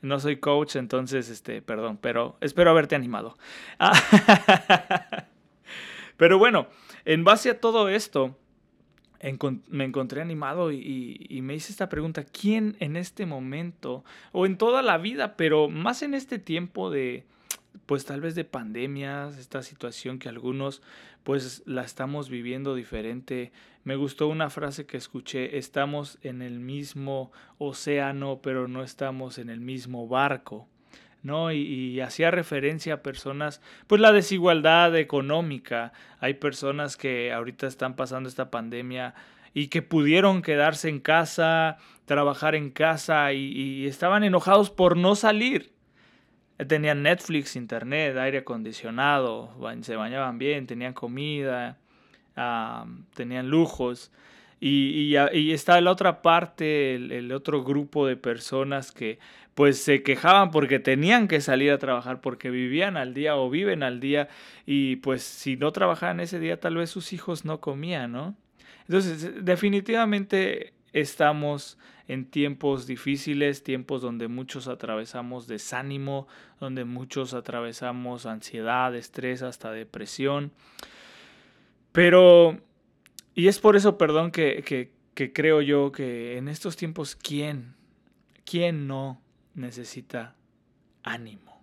No 0.05 0.19
soy 0.19 0.37
coach, 0.37 0.75
entonces, 0.75 1.29
este, 1.29 1.61
perdón, 1.61 1.97
pero 2.01 2.37
espero 2.41 2.69
haberte 2.69 2.95
animado. 2.95 3.37
pero 6.17 6.37
bueno, 6.37 6.67
en 7.03 7.23
base 7.23 7.49
a 7.49 7.59
todo 7.59 7.89
esto, 7.89 8.37
me 9.69 9.83
encontré 9.83 10.21
animado 10.21 10.71
y, 10.71 11.39
me 11.41 11.55
hice 11.55 11.71
esta 11.71 11.89
pregunta, 11.89 12.23
¿quién 12.23 12.77
en 12.79 12.95
este 12.95 13.25
momento, 13.25 14.03
o 14.31 14.45
en 14.45 14.57
toda 14.57 14.81
la 14.81 14.97
vida, 14.97 15.35
pero 15.35 15.69
más 15.69 16.03
en 16.03 16.13
este 16.13 16.39
tiempo 16.39 16.89
de, 16.89 17.25
pues 17.85 18.05
tal 18.05 18.21
vez 18.21 18.35
de 18.35 18.45
pandemias, 18.45 19.37
esta 19.37 19.61
situación 19.61 20.19
que 20.19 20.29
algunos 20.29 20.81
pues 21.23 21.63
la 21.65 21.83
estamos 21.83 22.29
viviendo 22.29 22.75
diferente. 22.75 23.51
Me 23.83 23.95
gustó 23.95 24.27
una 24.27 24.49
frase 24.49 24.85
que 24.85 24.97
escuché, 24.97 25.57
estamos 25.57 26.17
en 26.21 26.41
el 26.41 26.59
mismo 26.59 27.31
océano, 27.57 28.39
pero 28.41 28.67
no 28.67 28.83
estamos 28.83 29.37
en 29.37 29.49
el 29.49 29.59
mismo 29.59 30.07
barco. 30.07 30.67
¿no? 31.25 31.51
Y, 31.51 31.99
hacía 32.01 32.29
referencia 32.29 32.93
a 32.93 33.01
personas, 33.01 33.59
pues 33.87 33.99
la 33.99 34.11
desigualdad 34.11 34.95
económica. 34.95 35.91
Hay 36.19 36.35
personas 36.35 36.97
que 36.97 37.33
ahorita 37.33 37.65
están 37.65 37.95
pasando 37.95 38.29
esta 38.29 38.51
pandemia 38.51 39.15
y 39.51 39.69
que 39.69 39.81
pudieron 39.81 40.43
quedarse 40.43 40.87
en 40.87 40.99
casa, 40.99 41.77
trabajar 42.05 42.53
en 42.53 42.69
casa 42.69 43.33
y, 43.33 43.87
estaban 43.87 44.23
enojados 44.23 44.69
por 44.69 44.97
no 44.97 45.15
salir. 45.15 45.74
Tenían 46.67 47.03
Netflix, 47.03 47.55
internet, 47.55 48.15
aire 48.17 48.39
acondicionado, 48.39 49.51
se 49.81 49.95
bañaban 49.95 50.37
bien, 50.37 50.67
tenían 50.67 50.93
comida, 50.93 51.77
tenían 53.13 53.49
lujos. 53.49 54.11
Y, 54.59 55.15
y, 55.33 55.51
está 55.51 55.79
la 55.81 55.91
otra 55.91 56.21
parte, 56.21 56.95
el, 56.95 57.31
otro 57.33 57.63
grupo 57.63 58.07
de 58.07 58.15
personas 58.15 58.91
que 58.91 59.19
pues 59.53 59.81
se 59.81 60.01
quejaban 60.01 60.51
porque 60.51 60.79
tenían 60.79 61.27
que 61.27 61.41
salir 61.41 61.71
a 61.71 61.77
trabajar, 61.77 62.21
porque 62.21 62.49
vivían 62.49 62.97
al 62.97 63.13
día 63.13 63.35
o 63.35 63.49
viven 63.49 63.83
al 63.83 63.99
día 63.99 64.27
y 64.65 64.97
pues 64.97 65.23
si 65.23 65.55
no 65.55 65.71
trabajaban 65.71 66.19
ese 66.19 66.39
día 66.39 66.59
tal 66.59 66.75
vez 66.75 66.89
sus 66.89 67.13
hijos 67.13 67.45
no 67.45 67.61
comían, 67.61 68.11
¿no? 68.11 68.35
Entonces 68.87 69.45
definitivamente 69.45 70.73
estamos 70.95 71.77
en 72.07 72.25
tiempos 72.25 72.87
difíciles, 72.87 73.63
tiempos 73.63 74.01
donde 74.01 74.29
muchos 74.29 74.69
atravesamos 74.69 75.45
desánimo, 75.45 76.25
donde 76.61 76.85
muchos 76.85 77.33
atravesamos 77.33 78.25
ansiedad, 78.25 78.95
estrés, 78.95 79.41
hasta 79.41 79.71
depresión. 79.71 80.53
Pero, 81.91 82.61
y 83.33 83.47
es 83.49 83.59
por 83.59 83.75
eso, 83.75 83.97
perdón, 83.97 84.31
que, 84.31 84.63
que, 85.13 85.33
creo 85.33 85.61
yo 85.61 85.91
que 85.91 86.37
en 86.37 86.47
estos 86.47 86.77
tiempos, 86.77 87.17
¿quién? 87.17 87.75
¿Quién 88.45 88.87
no 88.87 89.21
necesita 89.53 90.35
ánimo? 91.03 91.61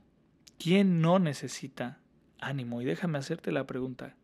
¿Quién 0.58 1.00
no 1.00 1.18
necesita 1.18 2.00
ánimo? 2.38 2.82
Y 2.82 2.84
déjame 2.84 3.18
hacerte 3.18 3.50
la 3.50 3.66
pregunta. 3.66 4.14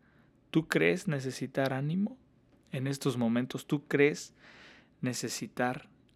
¿Tú 0.51 0.67
crees 0.67 1.07
necesitar 1.07 1.73
ánimo 1.73 2.15
en 2.71 2.85
estos 2.85 3.17
momentos? 3.17 3.65
¿Tú 3.65 3.87
crees 3.87 4.35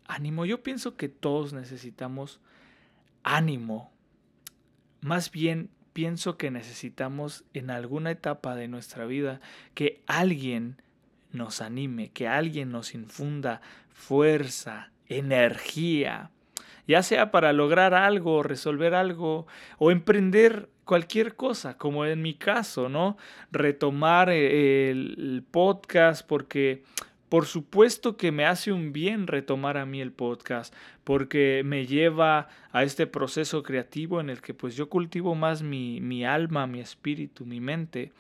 ánimo? 0.08 0.46
Yo 0.46 0.64
pienso 0.64 0.96
que 0.96 1.10
todos 1.10 1.54
necesitamos 1.54 2.40
ánimo. 3.24 3.92
Más 5.02 5.32
bien 5.32 5.70
pienso 5.94 6.38
que 6.38 6.52
necesitamos 6.52 7.46
en 7.54 7.70
alguna 7.70 8.12
etapa 8.12 8.56
de 8.56 8.68
nuestra 8.68 9.06
vida 9.06 9.40
que 9.74 10.02
alguien 10.08 10.82
nos 11.32 11.62
anime, 11.62 12.12
que 12.12 12.28
alguien 12.28 12.72
nos 12.72 12.94
infunda 12.94 13.62
fuerza, 13.90 14.92
energía, 15.08 16.32
ya 16.88 17.04
sea 17.04 17.32
para 17.32 17.54
lograr 17.54 17.94
algo, 17.94 18.44
resolver 18.44 18.94
algo 18.94 19.48
o 19.78 19.92
emprender 19.92 20.70
cualquier 20.86 21.36
cosa, 21.36 21.78
como 21.78 22.06
en 22.06 22.22
mi 22.22 22.34
caso, 22.34 22.90
¿no? 22.90 23.18
Retomar 23.52 24.30
eh, 24.30 24.92
el, 24.92 25.44
podcast 25.50 26.28
porque 26.28 26.84
por 27.34 27.48
supuesto 27.48 28.16
que 28.16 28.32
me 28.32 28.46
hace 28.46 28.72
un 28.72 28.94
bien 28.94 29.26
retomar 29.26 29.78
a 29.78 29.88
mí 29.88 30.02
el 30.02 30.12
podcast, 30.12 30.72
porque 31.04 31.64
me 31.66 31.88
lleva 31.88 32.48
a 32.72 32.84
este 32.84 33.08
proceso 33.08 33.64
creativo 33.64 34.22
en 34.22 34.30
el 34.30 34.40
que 34.40 34.54
pues 34.54 34.76
yo 34.76 34.88
cultivo 34.88 35.34
más 35.34 35.64
mi, 35.64 36.00
mi 36.00 36.24
alma, 36.24 36.68
mi 36.68 36.80
espíritu, 36.80 37.44
mi 37.44 37.60
mente, 37.60 38.12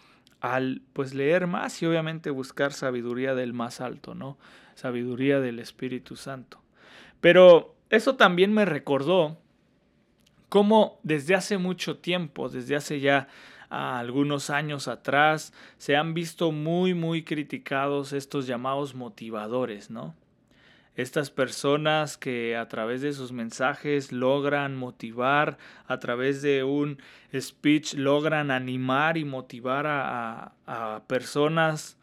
al 0.41 0.81
pues 0.93 1.13
leer 1.13 1.45
más 1.45 1.79
y 1.83 1.85
obviamente 1.85 2.31
buscar 2.31 2.73
sabiduría 2.73 3.35
del 3.35 3.53
más 3.53 3.81
alto, 3.81 4.15
¿no? 4.15 4.39
Sabiduría 4.73 5.39
del 5.39 5.59
Espíritu 5.59 6.15
Santo. 6.15 6.63
Pero 7.21 7.75
eso 7.91 8.15
también 8.15 8.51
me 8.51 8.65
recordó 8.65 9.37
cómo 10.49 10.99
desde 11.03 11.35
hace 11.35 11.59
mucho 11.59 11.99
tiempo, 11.99 12.49
desde 12.49 12.75
hace 12.75 12.99
ya 12.99 13.27
ah, 13.73 13.99
algunos 13.99 14.49
años 14.49 14.87
atrás, 14.87 15.53
se 15.77 15.95
han 15.95 16.13
visto 16.13 16.51
muy, 16.51 16.93
muy 16.93 17.23
criticados 17.23 18.13
estos 18.13 18.47
llamados 18.47 18.95
motivadores, 18.95 19.89
¿no? 19.89 20.15
Estas 20.95 21.31
personas 21.31 22.17
que 22.17 22.55
a 22.55 22.67
través 22.67 23.01
de 23.01 23.13
sus 23.13 23.31
mensajes 23.31 24.11
logran 24.11 24.75
motivar, 24.75 25.57
a 25.87 25.99
través 25.99 26.43
de 26.43 26.63
un 26.63 26.99
speech 27.35 27.95
logran 27.95 28.51
animar 28.51 29.17
y 29.17 29.25
motivar 29.25 29.87
a, 29.87 30.53
a 30.67 31.03
personas 31.07 31.97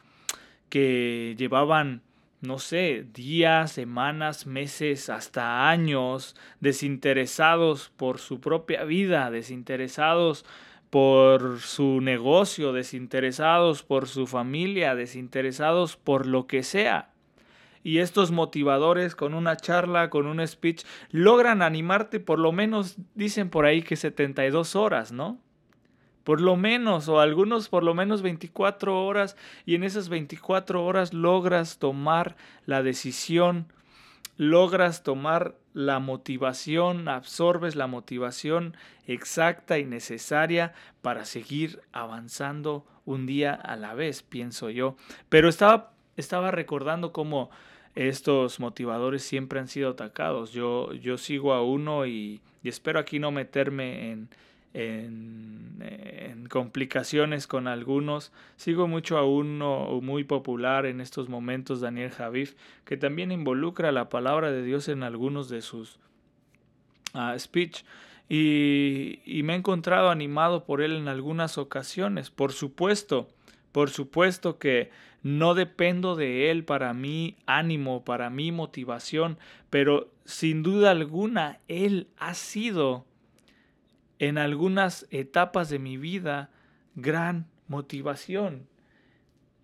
que 0.69 1.35
llevaban 1.37 2.01
no 2.41 2.57
sé, 2.57 3.05
días, 3.13 3.71
semanas, 3.71 4.47
meses, 4.47 5.09
hasta 5.09 5.69
años, 5.69 6.35
desinteresados 6.59 7.91
por 7.95 8.17
su 8.17 8.41
propia 8.41 8.83
vida, 8.83 9.29
desinteresados 9.29 10.43
por 10.91 11.61
su 11.61 12.01
negocio, 12.01 12.73
desinteresados 12.73 13.81
por 13.81 14.07
su 14.07 14.27
familia, 14.27 14.93
desinteresados 14.93 15.97
por 15.97 16.27
lo 16.27 16.45
que 16.45 16.61
sea. 16.61 17.09
Y 17.83 17.97
estos 17.97 18.29
motivadores 18.29 19.15
con 19.15 19.33
una 19.33 19.57
charla, 19.57 20.11
con 20.11 20.27
un 20.27 20.45
speech, 20.45 20.83
logran 21.09 21.63
animarte 21.63 22.19
por 22.19 22.37
lo 22.37 22.51
menos, 22.51 22.97
dicen 23.15 23.49
por 23.49 23.65
ahí 23.65 23.81
que 23.81 23.95
72 23.95 24.75
horas, 24.75 25.11
¿no? 25.11 25.39
por 26.23 26.39
lo 26.41 26.55
menos, 26.55 27.07
o 27.07 27.19
algunos 27.19 27.69
por 27.69 27.83
lo 27.83 27.93
menos 27.93 28.21
24 28.21 29.05
horas, 29.05 29.35
y 29.65 29.75
en 29.75 29.83
esas 29.83 30.09
24 30.09 30.85
horas 30.85 31.13
logras 31.13 31.77
tomar 31.79 32.35
la 32.65 32.83
decisión, 32.83 33.65
logras 34.41 35.03
tomar 35.03 35.55
la 35.71 35.99
motivación, 35.99 37.07
absorbes 37.07 37.75
la 37.75 37.85
motivación 37.85 38.75
exacta 39.05 39.77
y 39.77 39.85
necesaria 39.85 40.73
para 41.03 41.25
seguir 41.25 41.83
avanzando 41.91 42.83
un 43.05 43.27
día 43.27 43.53
a 43.53 43.75
la 43.75 43.93
vez, 43.93 44.23
pienso 44.23 44.71
yo. 44.71 44.95
Pero 45.29 45.47
estaba, 45.47 45.93
estaba 46.17 46.49
recordando 46.49 47.13
cómo 47.13 47.51
estos 47.93 48.59
motivadores 48.59 49.21
siempre 49.21 49.59
han 49.59 49.67
sido 49.67 49.91
atacados. 49.91 50.53
Yo, 50.53 50.91
yo 50.93 51.19
sigo 51.19 51.53
a 51.53 51.61
uno 51.61 52.07
y 52.07 52.41
espero 52.63 52.99
aquí 52.99 53.19
no 53.19 53.29
meterme 53.29 54.11
en 54.11 54.29
en, 54.73 56.47
complicaciones 56.49 57.47
con 57.47 57.67
algunos. 57.67 58.33
Sigo 58.57 58.87
mucho 58.87 59.17
a 59.17 59.25
uno 59.25 60.01
muy 60.01 60.25
popular 60.25 60.85
en 60.85 60.99
estos 60.99 61.29
momentos, 61.29 61.79
Daniel 61.79 62.11
Javif, 62.11 62.55
que 62.83 62.97
también 62.97 63.31
involucra 63.31 63.91
la 63.93 64.09
palabra 64.09 64.51
de 64.51 64.61
Dios 64.61 64.89
en 64.89 65.03
algunos 65.03 65.47
de 65.47 65.61
sus 65.61 65.97
uh, 67.13 67.37
speech. 67.39 67.83
Y, 68.27 69.19
y 69.25 69.43
me 69.43 69.53
he 69.53 69.57
encontrado 69.57 70.09
animado 70.09 70.65
por 70.65 70.81
él 70.81 70.93
en 70.93 71.07
algunas 71.07 71.57
ocasiones. 71.57 72.29
Por 72.31 72.51
supuesto, 72.51 73.29
por 73.71 73.89
supuesto 73.89 74.59
que 74.59 74.89
no 75.23 75.53
dependo 75.53 76.15
de 76.15 76.51
él 76.51 76.65
para 76.65 76.93
mi 76.93 77.35
ánimo, 77.45 78.03
para 78.03 78.29
mi 78.29 78.51
motivación, 78.51 79.37
pero 79.69 80.09
sin 80.25 80.63
duda 80.63 80.91
alguna 80.91 81.59
él 81.67 82.07
ha 82.17 82.33
sido 82.33 83.05
en 84.21 84.37
algunas 84.37 85.07
etapas 85.09 85.69
de 85.69 85.79
mi 85.79 85.97
vida 85.97 86.51
gran 86.93 87.47
motivación. 87.67 88.67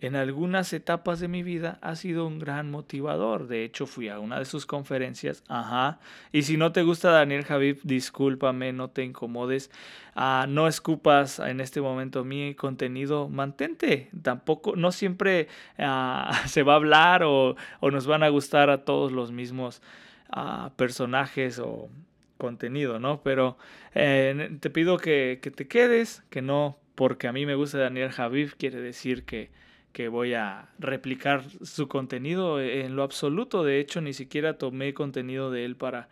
En 0.02 0.16
algunas 0.16 0.74
etapas 0.74 1.20
de 1.20 1.28
mi 1.28 1.44
vida 1.44 1.78
ha 1.84 1.96
sido 1.96 2.26
un 2.26 2.40
gran 2.40 2.72
motivador. 2.72 3.48
De 3.48 3.64
hecho, 3.64 3.86
fui 3.86 4.10
a 4.10 4.20
una 4.20 4.40
de 4.40 4.46
sus 4.46 4.66
conferencias. 4.66 5.44
Ajá. 5.48 6.00
Y 6.32 6.42
si 6.42 6.58
no 6.58 6.72
te 6.72 6.82
gusta 6.82 7.12
Daniel 7.12 7.46
Javib, 7.46 7.82
discúlpame, 7.84 8.74
no 8.74 8.90
te 8.90 9.04
incomodes. 9.04 9.70
Ah, 10.16 10.48
no 10.50 10.68
escupas 10.68 11.38
en 11.38 11.62
este 11.62 11.80
momento 11.80 12.24
mi 12.24 12.56
contenido. 12.56 13.30
Mantente. 13.30 14.10
Tampoco, 14.24 14.76
no 14.76 14.92
siempre 14.92 15.50
ah, 15.78 16.32
se 16.48 16.64
va 16.64 16.74
a 16.74 16.78
hablar 16.78 17.22
o, 17.24 17.56
nos 17.84 18.08
van 18.08 18.24
a 18.24 18.30
gustar 18.30 18.72
a 18.72 18.86
todos 18.86 19.12
los 19.12 19.32
mismos 19.32 19.84
ah, 20.32 20.72
personajes 20.78 21.60
o 21.60 21.90
contenido, 22.38 23.00
¿no? 23.00 23.22
Pero 23.24 23.58
eh, 23.94 24.58
te 24.60 24.70
pido 24.70 24.98
que, 24.98 25.40
te 25.42 25.68
quedes, 25.68 26.24
que 26.30 26.42
no 26.42 26.78
porque 26.96 27.28
a 27.28 27.34
mí 27.34 27.46
me 27.46 27.56
gusta 27.56 27.78
Daniel 27.78 28.12
Javif 28.12 28.56
quiere 28.56 28.82
decir 28.82 29.24
que, 29.24 29.52
que 29.92 30.08
voy 30.08 30.34
a 30.34 30.70
replicar 30.80 31.44
su 31.64 31.88
contenido 31.88 32.60
en 32.60 32.96
lo 32.96 33.04
absoluto. 33.04 33.64
De 33.64 33.80
hecho, 33.80 34.02
ni 34.02 34.14
siquiera 34.14 34.58
tomé 34.58 34.94
contenido 34.94 35.52
de 35.52 35.66
él 35.66 35.76
para, 35.76 36.10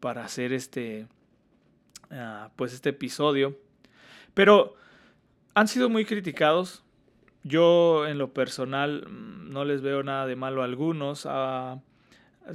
para 0.00 0.24
hacer 0.24 0.52
este, 0.52 1.06
ah, 2.10 2.50
pues 2.56 2.72
este 2.72 2.90
episodio. 2.90 3.58
Pero 4.34 4.76
han 5.54 5.66
sido 5.66 5.88
muy 5.88 6.04
criticados. 6.04 6.84
Yo 7.42 8.06
en 8.06 8.18
lo 8.18 8.32
personal 8.32 9.06
mm, 9.08 9.50
no 9.50 9.64
les 9.64 9.82
veo 9.82 10.02
nada 10.02 10.26
de 10.26 10.36
malo 10.36 10.62
a 10.62 10.66
algunos. 10.66 11.26
Ah, 11.26 11.80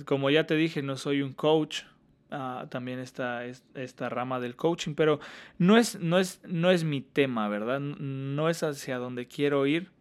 como 0.05 0.29
ya 0.29 0.45
te 0.45 0.55
dije, 0.55 0.81
no 0.81 0.95
soy 0.95 1.21
un 1.21 1.33
coach. 1.33 1.83
Ah, 2.35 2.65
también 2.67 2.97
está 2.97 3.45
esta 3.45 4.09
rama 4.09 4.39
del 4.39 4.55
coaching, 4.55 4.95
pero 4.95 5.19
no 5.59 5.77
es, 5.77 5.99
no, 5.99 6.17
es, 6.17 6.41
no 6.47 6.71
es 6.71 6.83
mi 6.83 6.99
tema, 6.99 7.47
¿verdad? 7.47 7.79
No 7.79 8.49
es 8.49 8.63
hacia 8.63 8.97
donde 8.97 9.27
quiero 9.27 9.67
ir, 9.67 9.91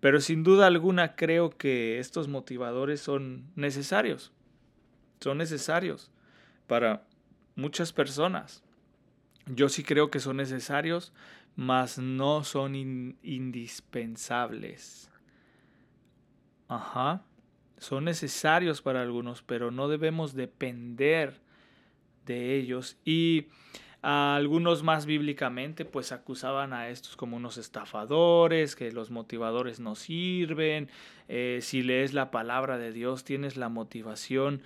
pero 0.00 0.22
sin 0.22 0.42
duda 0.42 0.68
alguna 0.68 1.16
creo 1.16 1.50
que 1.50 1.98
estos 1.98 2.28
motivadores 2.28 3.02
son 3.02 3.50
necesarios. 3.56 4.32
Son 5.20 5.36
necesarios 5.36 6.10
para 6.66 7.02
muchas 7.56 7.92
personas. 7.92 8.64
Yo 9.44 9.68
sí 9.68 9.82
creo 9.82 10.10
que 10.10 10.18
son 10.18 10.38
necesarios, 10.38 11.12
mas 11.56 11.98
no 11.98 12.42
son 12.42 12.74
indispensables. 13.22 15.10
Ajá. 16.68 17.22
Son 17.76 18.04
necesarios 18.04 18.80
para 18.80 19.02
algunos, 19.02 19.42
pero 19.42 19.70
no 19.70 19.88
debemos 19.88 20.32
depender 20.32 21.44
de 22.26 22.56
ellos. 22.56 22.98
Y 23.04 23.46
algunos 24.02 24.82
más 24.82 25.06
bíblicamente 25.06 25.84
pues 25.84 26.12
acusaban 26.12 26.72
a 26.72 26.90
estos 26.90 27.16
como 27.16 27.36
unos 27.36 27.56
estafadores, 27.58 28.76
que 28.76 28.92
los 28.92 29.10
motivadores 29.10 29.80
no 29.80 29.94
sirven. 29.94 30.90
Eh, 31.28 31.58
si 31.62 31.82
lees 31.82 32.12
la 32.12 32.30
palabra 32.30 32.78
de 32.78 32.92
Dios 32.92 33.24
tienes 33.24 33.56
la 33.56 33.68
motivación 33.68 34.62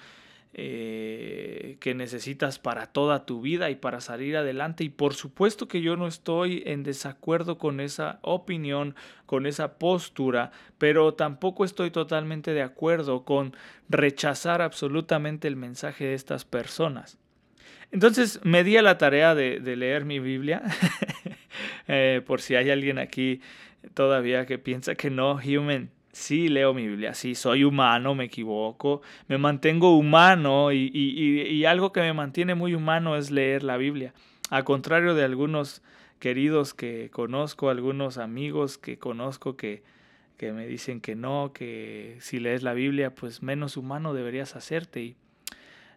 eh, 0.52 1.76
que 1.78 1.94
necesitas 1.94 2.58
para 2.58 2.86
toda 2.86 3.24
tu 3.24 3.40
vida 3.40 3.70
y 3.70 3.76
para 3.76 4.00
salir 4.00 4.36
adelante. 4.36 4.82
Y 4.82 4.88
por 4.88 5.14
supuesto 5.14 5.68
que 5.68 5.80
yo 5.80 5.96
no 5.96 6.08
estoy 6.08 6.64
en 6.66 6.82
desacuerdo 6.82 7.56
con 7.56 7.78
esa 7.78 8.18
opinión, 8.22 8.96
con 9.26 9.46
esa 9.46 9.78
postura, 9.78 10.50
pero 10.76 11.14
tampoco 11.14 11.64
estoy 11.64 11.92
totalmente 11.92 12.52
de 12.52 12.62
acuerdo 12.62 13.24
con 13.24 13.54
rechazar 13.88 14.60
absolutamente 14.60 15.46
el 15.46 15.54
mensaje 15.54 16.04
de 16.06 16.14
estas 16.14 16.44
personas. 16.44 17.16
Entonces 17.92 18.40
me 18.44 18.64
di 18.64 18.76
a 18.76 18.82
la 18.82 18.98
tarea 18.98 19.34
de, 19.34 19.60
leer 19.76 20.04
mi 20.04 20.18
Biblia, 20.20 20.62
eh, 21.88 22.22
por 22.26 22.40
si 22.40 22.54
hay 22.54 22.70
alguien 22.70 22.98
aquí 22.98 23.40
todavía 23.94 24.46
que 24.46 24.58
piensa 24.58 24.94
que 24.94 25.10
no, 25.10 25.34
human 25.34 25.90
sí 26.12 26.48
leo 26.48 26.74
mi 26.74 26.86
Biblia, 26.86 27.14
sí, 27.14 27.34
soy 27.34 27.64
humano, 27.64 28.14
me 28.14 28.24
equivoco, 28.24 29.02
me 29.28 29.38
mantengo 29.38 29.96
humano 29.96 30.72
y, 30.72 31.64
algo 31.64 31.92
que 31.92 32.00
me 32.00 32.12
mantiene 32.12 32.54
muy 32.54 32.74
humano 32.74 33.16
es 33.16 33.30
leer 33.30 33.62
la 33.62 33.76
Biblia. 33.76 34.12
A 34.50 34.64
contrario 34.64 35.14
de 35.14 35.24
algunos 35.24 35.82
queridos 36.18 36.74
que 36.74 37.10
conozco, 37.12 37.70
algunos 37.70 38.18
amigos 38.18 38.76
que 38.78 38.98
conozco 38.98 39.56
que, 39.56 39.82
que 40.36 40.52
me 40.52 40.66
dicen 40.66 41.00
que 41.00 41.14
no, 41.14 41.52
que 41.52 42.16
si 42.20 42.40
lees 42.40 42.62
la 42.62 42.74
Biblia, 42.74 43.14
pues 43.14 43.42
menos 43.42 43.76
humano 43.76 44.12
deberías 44.12 44.56
hacerte. 44.56 45.00
Y 45.00 45.16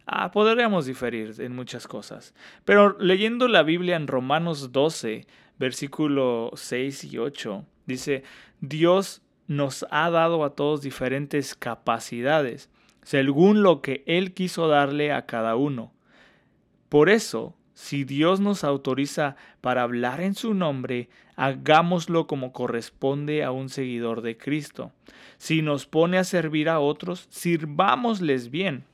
ah, 0.05 0.31
podríamos 0.31 0.85
diferir 0.85 1.35
en 1.39 1.55
muchas 1.55 1.87
cosas. 1.87 2.33
Pero 2.65 2.97
leyendo 2.99 3.47
la 3.47 3.63
Biblia 3.63 3.95
en 3.95 4.07
Romanos 4.07 4.71
12, 4.71 5.27
versículo 5.57 6.51
6 6.55 7.03
y 7.05 7.17
8, 7.17 7.65
dice, 7.85 8.23
Dios 8.61 9.21
nos 9.47 9.85
ha 9.91 10.09
dado 10.09 10.43
a 10.43 10.55
todos 10.55 10.81
diferentes 10.81 11.55
capacidades, 11.55 12.69
según 13.03 13.63
lo 13.63 13.81
que 13.81 14.03
Él 14.07 14.33
quiso 14.33 14.67
darle 14.67 15.11
a 15.11 15.25
cada 15.25 15.55
uno. 15.55 15.93
Por 16.89 17.09
eso, 17.09 17.55
si 17.73 18.03
Dios 18.03 18.39
nos 18.39 18.63
autoriza 18.63 19.35
para 19.61 19.81
hablar 19.81 20.21
en 20.21 20.35
su 20.35 20.53
nombre, 20.53 21.09
hagámoslo 21.35 22.27
como 22.27 22.53
corresponde 22.53 23.43
a 23.43 23.51
un 23.51 23.69
seguidor 23.69 24.21
de 24.21 24.37
Cristo. 24.37 24.91
Si 25.37 25.61
nos 25.61 25.85
pone 25.87 26.17
a 26.17 26.23
servir 26.23 26.69
a 26.69 26.79
otros, 26.79 27.27
sirvámosles 27.29 28.51
bien. 28.51 28.85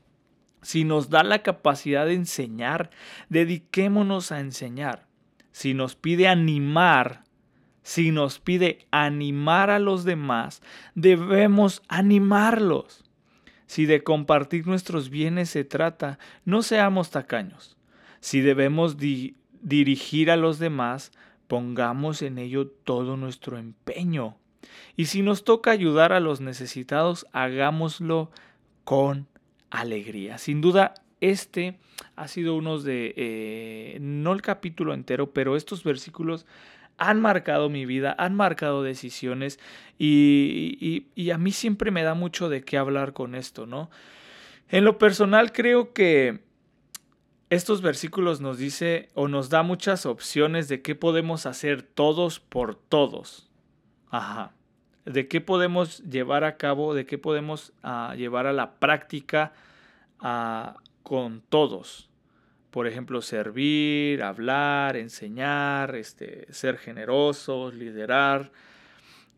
Si 0.62 0.84
nos 0.84 1.10
da 1.10 1.24
la 1.24 1.42
capacidad 1.42 2.06
de 2.06 2.14
enseñar, 2.14 2.90
dediquémonos 3.30 4.32
a 4.32 4.40
enseñar. 4.40 5.06
Si 5.52 5.74
nos 5.74 5.96
pide 5.96 6.28
animar, 6.28 7.24
si 7.82 8.12
nos 8.12 8.40
pide 8.40 8.86
animar 8.92 9.70
a 9.70 9.80
los 9.80 10.04
demás, 10.04 10.62
debemos 10.96 11.82
animarlos. 11.88 13.04
Si 13.66 13.86
de 13.86 14.04
compartir 14.04 14.68
nuestros 14.68 15.10
bienes 15.10 15.50
se 15.50 15.64
trata, 15.64 16.20
no 16.44 16.62
seamos 16.62 17.12
tacaños. 17.12 17.78
Si 18.20 18.42
debemos 18.42 18.98
dirigir 18.98 20.32
a 20.32 20.38
los 20.38 20.60
demás, 20.60 21.12
pongamos 21.48 22.22
en 22.22 22.38
ello 22.38 22.68
todo 22.68 23.16
nuestro 23.18 23.58
empeño. 23.58 24.38
Y 24.96 25.06
si 25.06 25.22
nos 25.22 25.44
toca 25.44 25.72
ayudar 25.72 26.14
a 26.14 26.20
los 26.20 26.42
necesitados, 26.42 27.26
hagámoslo 27.32 28.32
con 28.84 29.28
alegría. 29.72 30.38
Sin 30.38 30.62
duda, 30.62 30.94
este 31.22 31.80
ha 32.16 32.28
sido 32.28 32.56
uno 32.56 32.80
de, 32.80 33.14
eh, 33.18 33.98
no 34.02 34.34
el 34.34 34.42
capítulo 34.42 34.94
entero, 34.94 35.32
pero 35.32 35.56
estos 35.56 35.84
versículos 35.84 36.46
han 36.98 37.22
marcado 37.22 37.70
mi 37.70 37.86
vida, 37.86 38.16
han 38.18 38.36
marcado 38.36 38.84
decisiones 38.84 39.60
y, 39.98 41.06
y, 41.16 41.32
a 41.32 41.38
mí 41.38 41.52
siempre 41.52 41.92
me 41.92 42.04
da 42.04 42.14
mucho 42.14 42.50
de 42.50 42.64
qué 42.64 42.78
hablar 42.78 43.14
con 43.14 43.36
esto, 43.36 43.66
¿no? 43.66 43.90
En 44.68 44.84
lo 44.84 44.98
personal 44.98 45.54
creo 45.54 45.94
que 45.94 46.42
estos 47.50 47.82
versículos 47.82 48.42
nos 48.42 48.58
dice 48.58 49.10
o 49.14 49.28
nos 49.28 49.50
da 49.50 49.64
muchas 49.64 50.06
opciones 50.06 50.68
de 50.68 50.82
qué 50.82 50.94
podemos 50.94 51.46
hacer 51.46 51.82
todos 51.82 52.40
por 52.40 52.76
todos. 52.76 53.50
Ajá. 54.12 54.54
De 55.06 55.28
qué 55.28 55.42
podemos 55.42 56.00
llevar 56.04 56.44
a 56.44 56.58
cabo, 56.58 56.94
de 56.94 57.06
qué 57.06 57.18
podemos 57.18 57.74
ah, 57.84 58.14
llevar 58.16 58.48
a 58.48 58.54
la 58.54 58.74
práctica 58.74 59.54
ah, 60.20 60.76
con 61.04 61.42
todos 61.50 62.10
por 62.70 62.86
ejemplo, 62.86 63.22
servir, 63.22 64.22
hablar, 64.22 64.96
enseñar, 64.96 65.96
este, 65.96 66.52
ser 66.54 66.78
generosos, 66.78 67.74
liderar. 67.74 68.52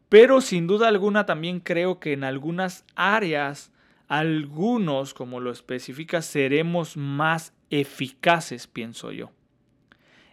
Pero 0.10 0.42
sin 0.42 0.68
duda 0.68 0.90
alguna 0.90 1.26
también 1.26 1.62
creo 1.62 2.00
que 2.00 2.14
en 2.14 2.26
algunas 2.26 2.84
áreas, 2.96 3.72
algunos, 4.10 5.14
como 5.14 5.40
lo 5.40 5.52
especifica, 5.52 6.22
seremos 6.22 6.98
más 6.98 7.54
eficaces, 7.70 8.68
pienso 8.68 9.12
yo. 9.14 9.32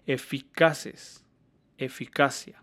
Eficaces, 0.06 1.24
eficacia. 1.76 2.60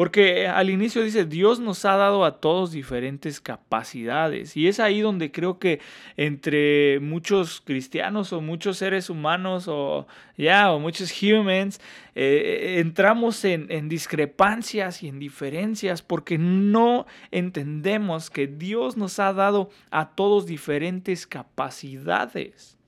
Porque 0.00 0.48
al 0.48 0.70
inicio 0.70 1.02
dice, 1.02 1.26
Dios 1.26 1.60
nos 1.60 1.84
ha 1.84 1.94
dado 1.94 2.24
a 2.24 2.40
todos 2.40 2.72
diferentes 2.72 3.38
capacidades. 3.38 4.56
Y 4.56 4.66
es 4.66 4.80
ahí 4.80 5.02
donde 5.02 5.30
creo 5.30 5.58
que 5.58 5.78
entre 6.16 6.98
muchos 7.00 7.60
cristianos 7.60 8.32
o 8.32 8.40
muchos 8.40 8.78
seres 8.78 9.10
humanos 9.10 9.66
o 9.68 10.06
ya, 10.38 10.72
o 10.72 10.80
muchos 10.80 11.12
humans, 11.22 11.82
eh, 12.14 12.76
entramos 12.78 13.44
en, 13.44 13.70
en 13.70 13.90
discrepancias 13.90 15.02
y 15.02 15.08
en 15.08 15.18
diferencias 15.18 16.00
porque 16.00 16.38
no 16.38 17.04
entendemos 17.30 18.30
que 18.30 18.46
Dios 18.46 18.96
nos 18.96 19.18
ha 19.18 19.34
dado 19.34 19.68
a 19.90 20.12
todos 20.12 20.46
diferentes 20.46 21.26
capacidades. 21.26 22.78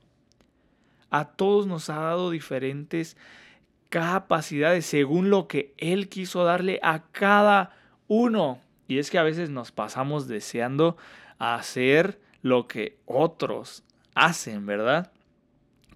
A 1.11 1.27
todos 1.27 1.67
nos 1.67 1.91
ha 1.91 2.01
dado 2.01 2.31
diferentes 2.31 3.17
capacidades 3.17 3.42
según 4.81 5.31
lo 5.31 5.49
que 5.49 5.75
Él 5.77 6.09
quiso 6.09 6.45
darle 6.45 6.81
a 6.83 7.05
cada 7.13 7.77
uno. 8.09 8.61
Y 8.89 8.99
es 8.99 9.11
que 9.11 9.19
a 9.19 9.23
veces 9.23 9.51
nos 9.51 9.73
pasamos 9.73 10.29
deseando 10.29 10.97
hacer 11.39 12.21
lo 12.43 12.67
que 12.67 12.99
otros 13.07 13.85
hacen, 14.15 14.67
¿verdad? 14.67 15.13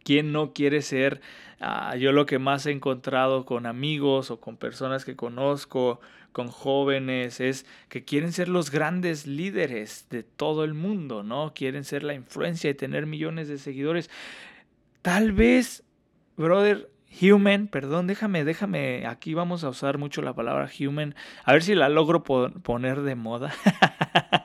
¿Quién 0.04 0.32
no 0.32 0.52
quiere 0.52 0.82
ser? 0.82 1.20
Ah, 1.60 1.96
yo 1.96 2.12
lo 2.12 2.26
que 2.26 2.38
más 2.38 2.66
he 2.66 2.70
encontrado 2.70 3.44
con 3.44 3.66
amigos 3.66 4.30
o 4.30 4.40
con 4.40 4.56
personas 4.56 5.04
que 5.04 5.16
conozco, 5.16 6.00
con 6.32 6.48
jóvenes, 6.48 7.40
es 7.40 7.66
que 7.88 8.04
quieren 8.04 8.32
ser 8.32 8.48
los 8.48 8.70
grandes 8.70 9.26
líderes 9.26 10.06
de 10.10 10.22
todo 10.22 10.64
el 10.64 10.74
mundo, 10.74 11.22
¿no? 11.22 11.54
Quieren 11.54 11.82
ser 11.82 12.02
la 12.02 12.14
influencia 12.14 12.70
y 12.70 12.74
tener 12.74 13.06
millones 13.06 13.48
de 13.48 13.58
seguidores. 13.58 14.10
Tal 15.02 15.32
vez, 15.32 15.82
brother, 16.36 16.90
Human, 17.20 17.68
perdón, 17.68 18.06
déjame, 18.06 18.44
déjame, 18.44 19.06
aquí 19.06 19.32
vamos 19.32 19.64
a 19.64 19.70
usar 19.70 19.96
mucho 19.96 20.20
la 20.22 20.34
palabra 20.34 20.68
human, 20.78 21.14
a 21.44 21.52
ver 21.52 21.62
si 21.62 21.74
la 21.74 21.88
logro 21.88 22.22
poner 22.22 23.02
de 23.02 23.14
moda. 23.14 23.54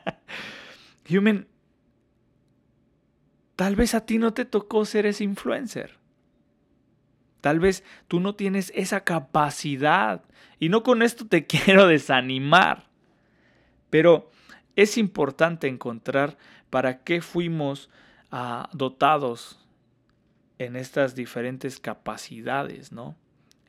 human, 1.09 1.47
tal 3.55 3.75
vez 3.75 3.93
a 3.93 4.05
ti 4.05 4.17
no 4.17 4.33
te 4.33 4.45
tocó 4.45 4.85
ser 4.85 5.05
ese 5.05 5.23
influencer. 5.23 5.99
Tal 7.41 7.59
vez 7.59 7.83
tú 8.07 8.19
no 8.19 8.35
tienes 8.35 8.71
esa 8.75 9.03
capacidad. 9.03 10.23
Y 10.59 10.69
no 10.69 10.83
con 10.83 11.01
esto 11.01 11.27
te 11.27 11.45
quiero 11.47 11.87
desanimar. 11.87 12.87
Pero 13.89 14.29
es 14.75 14.97
importante 14.97 15.67
encontrar 15.67 16.37
para 16.69 17.03
qué 17.03 17.21
fuimos 17.21 17.89
ah, 18.31 18.69
dotados 18.71 19.60
en 20.65 20.75
estas 20.75 21.15
diferentes 21.15 21.79
capacidades, 21.79 22.91
¿no? 22.91 23.15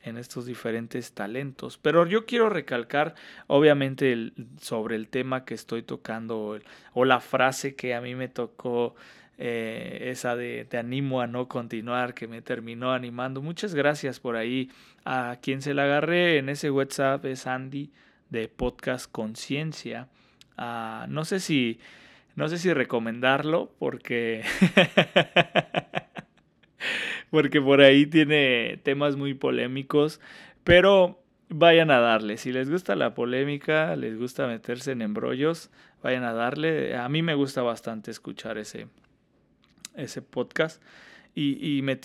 En 0.03 0.17
estos 0.17 0.45
diferentes 0.45 1.13
talentos. 1.13 1.77
Pero 1.77 2.05
yo 2.05 2.25
quiero 2.25 2.49
recalcar, 2.49 3.15
obviamente, 3.47 4.31
sobre 4.61 4.95
el 4.95 5.07
tema 5.07 5.43
que 5.43 5.55
estoy 5.55 5.81
tocando 5.81 6.59
o 6.93 7.05
la 7.05 7.19
frase 7.19 7.75
que 7.75 7.95
a 7.95 8.01
mí 8.01 8.13
me 8.13 8.27
tocó, 8.27 8.95
eh, 9.39 10.09
esa 10.11 10.35
de 10.35 10.65
te 10.65 10.77
animo 10.77 11.21
a 11.21 11.27
no 11.27 11.47
continuar, 11.47 12.13
que 12.13 12.27
me 12.27 12.41
terminó 12.41 12.91
animando. 12.91 13.41
Muchas 13.41 13.73
gracias 13.73 14.19
por 14.19 14.35
ahí. 14.35 14.69
A 15.03 15.37
quien 15.41 15.61
se 15.63 15.73
la 15.73 15.85
agarré 15.85 16.37
en 16.37 16.49
ese 16.49 16.69
WhatsApp 16.69 17.25
es 17.25 17.47
Andy 17.47 17.91
de 18.29 18.49
Podcast 18.49 19.11
Conciencia. 19.11 20.09
Ah, 20.57 21.07
no 21.09 21.25
sé 21.25 21.39
si 21.39 21.79
no 22.35 22.47
sé 22.47 22.57
si 22.57 22.73
recomendarlo 22.73 23.71
porque 23.79 24.43
porque 27.33 27.59
por 27.59 27.81
ahí 27.81 28.05
tiene 28.05 28.79
temas 28.83 29.15
muy 29.15 29.33
polémicos, 29.33 30.21
pero 30.63 31.19
vayan 31.49 31.89
a 31.89 31.97
darle. 31.97 32.37
Si 32.37 32.51
les 32.51 32.69
gusta 32.69 32.95
la 32.95 33.15
polémica, 33.15 33.95
les 33.95 34.19
gusta 34.19 34.45
meterse 34.45 34.91
en 34.91 35.01
embrollos, 35.01 35.71
vayan 36.03 36.25
a 36.25 36.33
darle. 36.33 36.95
A 36.95 37.09
mí 37.09 37.23
me 37.23 37.33
gusta 37.33 37.63
bastante 37.63 38.11
escuchar 38.11 38.59
ese, 38.59 38.85
ese 39.95 40.21
podcast 40.21 40.79
y, 41.33 41.81
me, 41.81 41.99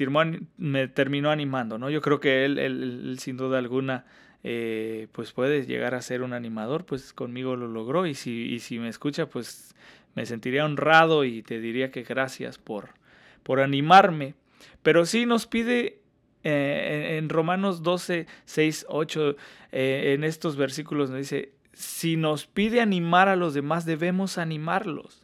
me 0.57 0.89
terminó 0.89 1.31
animando, 1.31 1.77
¿no? 1.77 1.91
Yo 1.91 2.01
creo 2.01 2.21
que 2.21 2.47
él, 2.47 2.59
él 2.59 3.19
sin 3.21 3.37
duda 3.37 3.59
alguna 3.59 4.07
eh, 4.45 5.09
pues 5.13 5.33
puede 5.33 5.67
llegar 5.67 5.95
a 5.95 6.01
ser 6.01 6.23
un 6.23 6.33
animador, 6.33 6.87
pues 6.87 7.13
conmigo 7.13 7.55
lo 7.55 7.69
logró 7.69 8.07
y 8.07 8.15
si, 8.15 8.47
y 8.47 8.61
si 8.61 8.79
me 8.79 8.89
escucha, 8.89 9.27
pues 9.27 9.75
me 10.15 10.25
sentiría 10.25 10.65
honrado 10.65 11.25
y 11.25 11.43
te 11.43 11.61
diría 11.61 11.91
que 11.91 12.03
gracias 12.03 12.57
por, 12.57 12.95
por 13.43 13.61
animarme. 13.61 14.35
Pero 14.83 15.07
sí 15.07 15.27
nos 15.27 15.47
pide 15.47 16.01
eh, 16.45 17.17
en 17.19 17.29
Romanos 17.29 17.83
12, 17.83 18.27
6, 18.45 18.87
8, 18.89 19.37
en 19.73 20.25
estos 20.25 20.57
versículos 20.57 21.11
nos 21.11 21.19
dice, 21.19 21.53
si 21.79 22.17
nos 22.17 22.47
pide 22.47 22.81
animar 22.81 23.29
a 23.29 23.37
los 23.37 23.55
demás, 23.55 23.87
debemos 23.87 24.37
animarlos. 24.37 25.23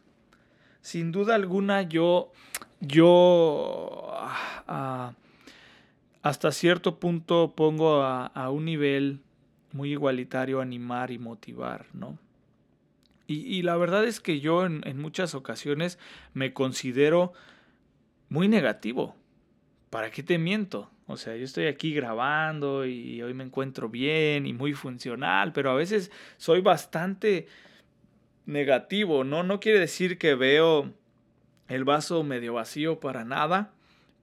Sin 0.79 1.11
duda 1.11 1.35
alguna 1.35 1.81
yo, 1.81 2.31
yo, 2.79 4.07
ah, 4.13 4.63
ah, 4.67 5.13
hasta 6.21 6.51
cierto 6.51 6.97
punto 6.99 7.53
pongo 7.57 8.03
a, 8.03 8.49
un 8.51 8.63
nivel 8.63 9.19
muy 9.73 9.91
igualitario 9.91 10.61
animar 10.61 11.11
y 11.11 11.19
motivar, 11.19 11.87
¿no? 11.91 12.17
Y, 13.27 13.63
la 13.63 13.75
verdad 13.75 14.05
es 14.05 14.19
que 14.19 14.39
yo 14.39 14.65
en, 14.65 14.97
muchas 14.99 15.35
ocasiones 15.35 15.99
me 16.33 16.53
considero 16.53 17.33
muy 18.29 18.47
negativo. 18.47 19.15
¿Para 19.95 20.11
qué 20.11 20.23
te 20.23 20.37
miento? 20.37 20.91
O 21.07 21.15
sea, 21.15 21.37
yo 21.37 21.45
estoy 21.45 21.67
aquí 21.67 21.93
grabando 21.93 22.85
y 22.85 23.21
hoy 23.21 23.33
me 23.33 23.45
encuentro 23.45 23.87
bien 23.87 24.45
y 24.45 24.51
muy 24.51 24.73
funcional, 24.73 25.53
pero 25.53 25.71
a 25.71 25.73
veces 25.73 26.11
soy 26.35 26.59
bastante 26.59 27.47
negativo, 28.45 29.23
¿no? 29.23 29.43
No 29.43 29.61
quiere 29.61 29.79
decir 29.79 30.17
que 30.17 30.35
veo 30.35 30.91
el 31.69 31.85
vaso 31.85 32.23
medio 32.23 32.55
vacío 32.55 32.99
para 32.99 33.23
nada, 33.23 33.71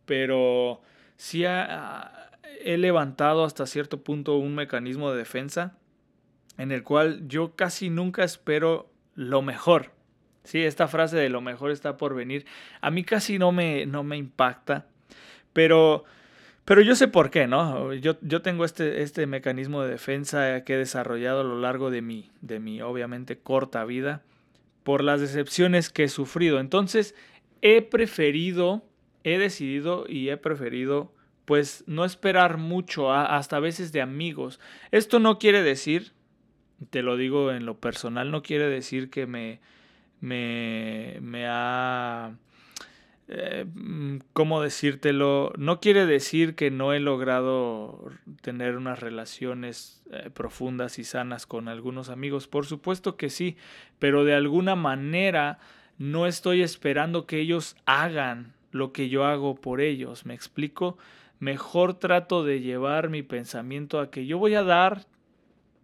pero 0.05 0.83
sí 1.17 1.45
he 1.47 2.77
levantado 2.77 3.43
hasta 3.43 3.65
cierto 3.65 4.03
punto 4.05 4.37
un 4.37 4.55
mecanismo 4.55 5.11
de 5.11 5.17
defensa 5.17 5.79
en 6.59 6.71
el 6.71 6.83
cual 6.83 7.27
yo 7.29 7.57
casi 7.57 7.89
nunca 7.89 8.25
espero 8.25 8.91
lo 9.15 9.41
mejor. 9.41 9.93
Sí, 10.45 10.63
esta 10.63 10.87
frase 10.87 11.17
de 11.17 11.31
lo 11.31 11.41
mejor 11.41 11.71
está 11.71 11.97
por 11.97 12.15
venir, 12.15 12.45
a 12.83 12.91
mí 12.91 13.05
casi 13.05 13.39
no 13.39 13.53
me, 13.53 13.87
no 13.87 14.03
me 14.03 14.19
impacta, 14.19 14.92
pero, 15.53 16.05
pero 16.65 16.81
yo 16.81 16.95
sé 16.95 17.09
por 17.09 17.31
qué, 17.31 17.47
¿no? 17.47 17.93
Yo, 17.95 18.17
yo 18.21 18.43
tengo 18.43 18.65
este, 18.65 19.03
este 19.03 19.27
mecanismo 19.27 19.83
de 19.83 19.91
defensa 19.91 20.65
que 20.65 20.75
he 20.75 20.79
desarrollado 20.79 21.41
a 21.41 21.45
lo 21.45 21.61
largo 21.61 21.91
de 21.91 22.03
mi, 22.03 22.31
de 22.41 22.61
mi, 22.61 22.83
obviamente, 22.83 23.39
corta 23.39 23.85
vida 23.85 24.23
por 24.83 25.05
las 25.05 25.21
decepciones 25.21 25.91
que 25.91 26.05
he 26.05 26.09
sufrido. 26.09 26.61
Entonces, 26.61 27.15
he 27.61 27.83
preferido 27.83 28.83
he 29.25 29.39
decidido 29.39 30.05
y 30.09 30.29
he 30.29 30.37
preferido 30.37 31.13
pues 31.45 31.85
no 31.87 32.05
esperar 32.05 32.57
mucho, 32.57 33.13
hasta 33.13 33.59
veces 33.59 33.93
de 33.93 34.01
amigos. 34.01 34.61
Esto 34.91 35.19
no 35.19 35.39
quiere 35.39 35.63
decir, 35.63 36.13
te 36.91 37.03
lo 37.03 37.17
digo 37.17 37.51
en 37.51 37.67
lo 37.67 37.79
personal, 37.79 38.31
no 38.31 38.43
quiere 38.43 38.69
decir 38.69 39.11
que 39.11 39.27
me, 39.27 39.61
me, 40.21 41.19
me 41.21 41.47
ha... 41.49 42.37
Eh, 43.29 43.67
¿Cómo 44.33 44.61
decírtelo? 44.61 45.53
No 45.57 45.81
quiere 45.81 46.07
decir 46.07 46.55
que 46.55 46.71
no 46.71 46.93
he 46.93 47.01
logrado 47.01 48.11
tener 48.43 48.77
unas 48.77 49.01
relaciones 49.01 50.03
eh, 50.11 50.31
profundas 50.31 50.99
y 50.99 51.05
sanas 51.05 51.47
con 51.47 51.69
algunos 51.69 52.09
amigos. 52.09 52.49
Por 52.49 52.67
supuesto 52.67 53.17
que 53.17 53.31
sí, 53.31 53.57
pero 53.99 54.25
de 54.25 54.35
alguna 54.35 54.75
manera 54.75 55.59
no 55.99 56.27
estoy 56.27 56.63
esperando 56.63 57.27
que 57.27 57.41
ellos 57.41 57.77
hagan 57.87 58.55
lo 58.73 58.93
que 58.93 59.09
yo 59.09 59.25
hago 59.25 59.55
por 59.55 59.81
ellos. 59.81 60.27
¿Me 60.27 60.35
explico? 60.35 60.99
Mejor 61.39 61.95
trato 61.95 62.45
de 62.45 62.61
llevar 62.61 63.09
mi 63.09 63.23
pensamiento 63.23 64.01
a 64.01 64.11
que 64.11 64.27
yo 64.27 64.39
voy 64.39 64.55
a 64.55 64.63
dar 64.63 65.07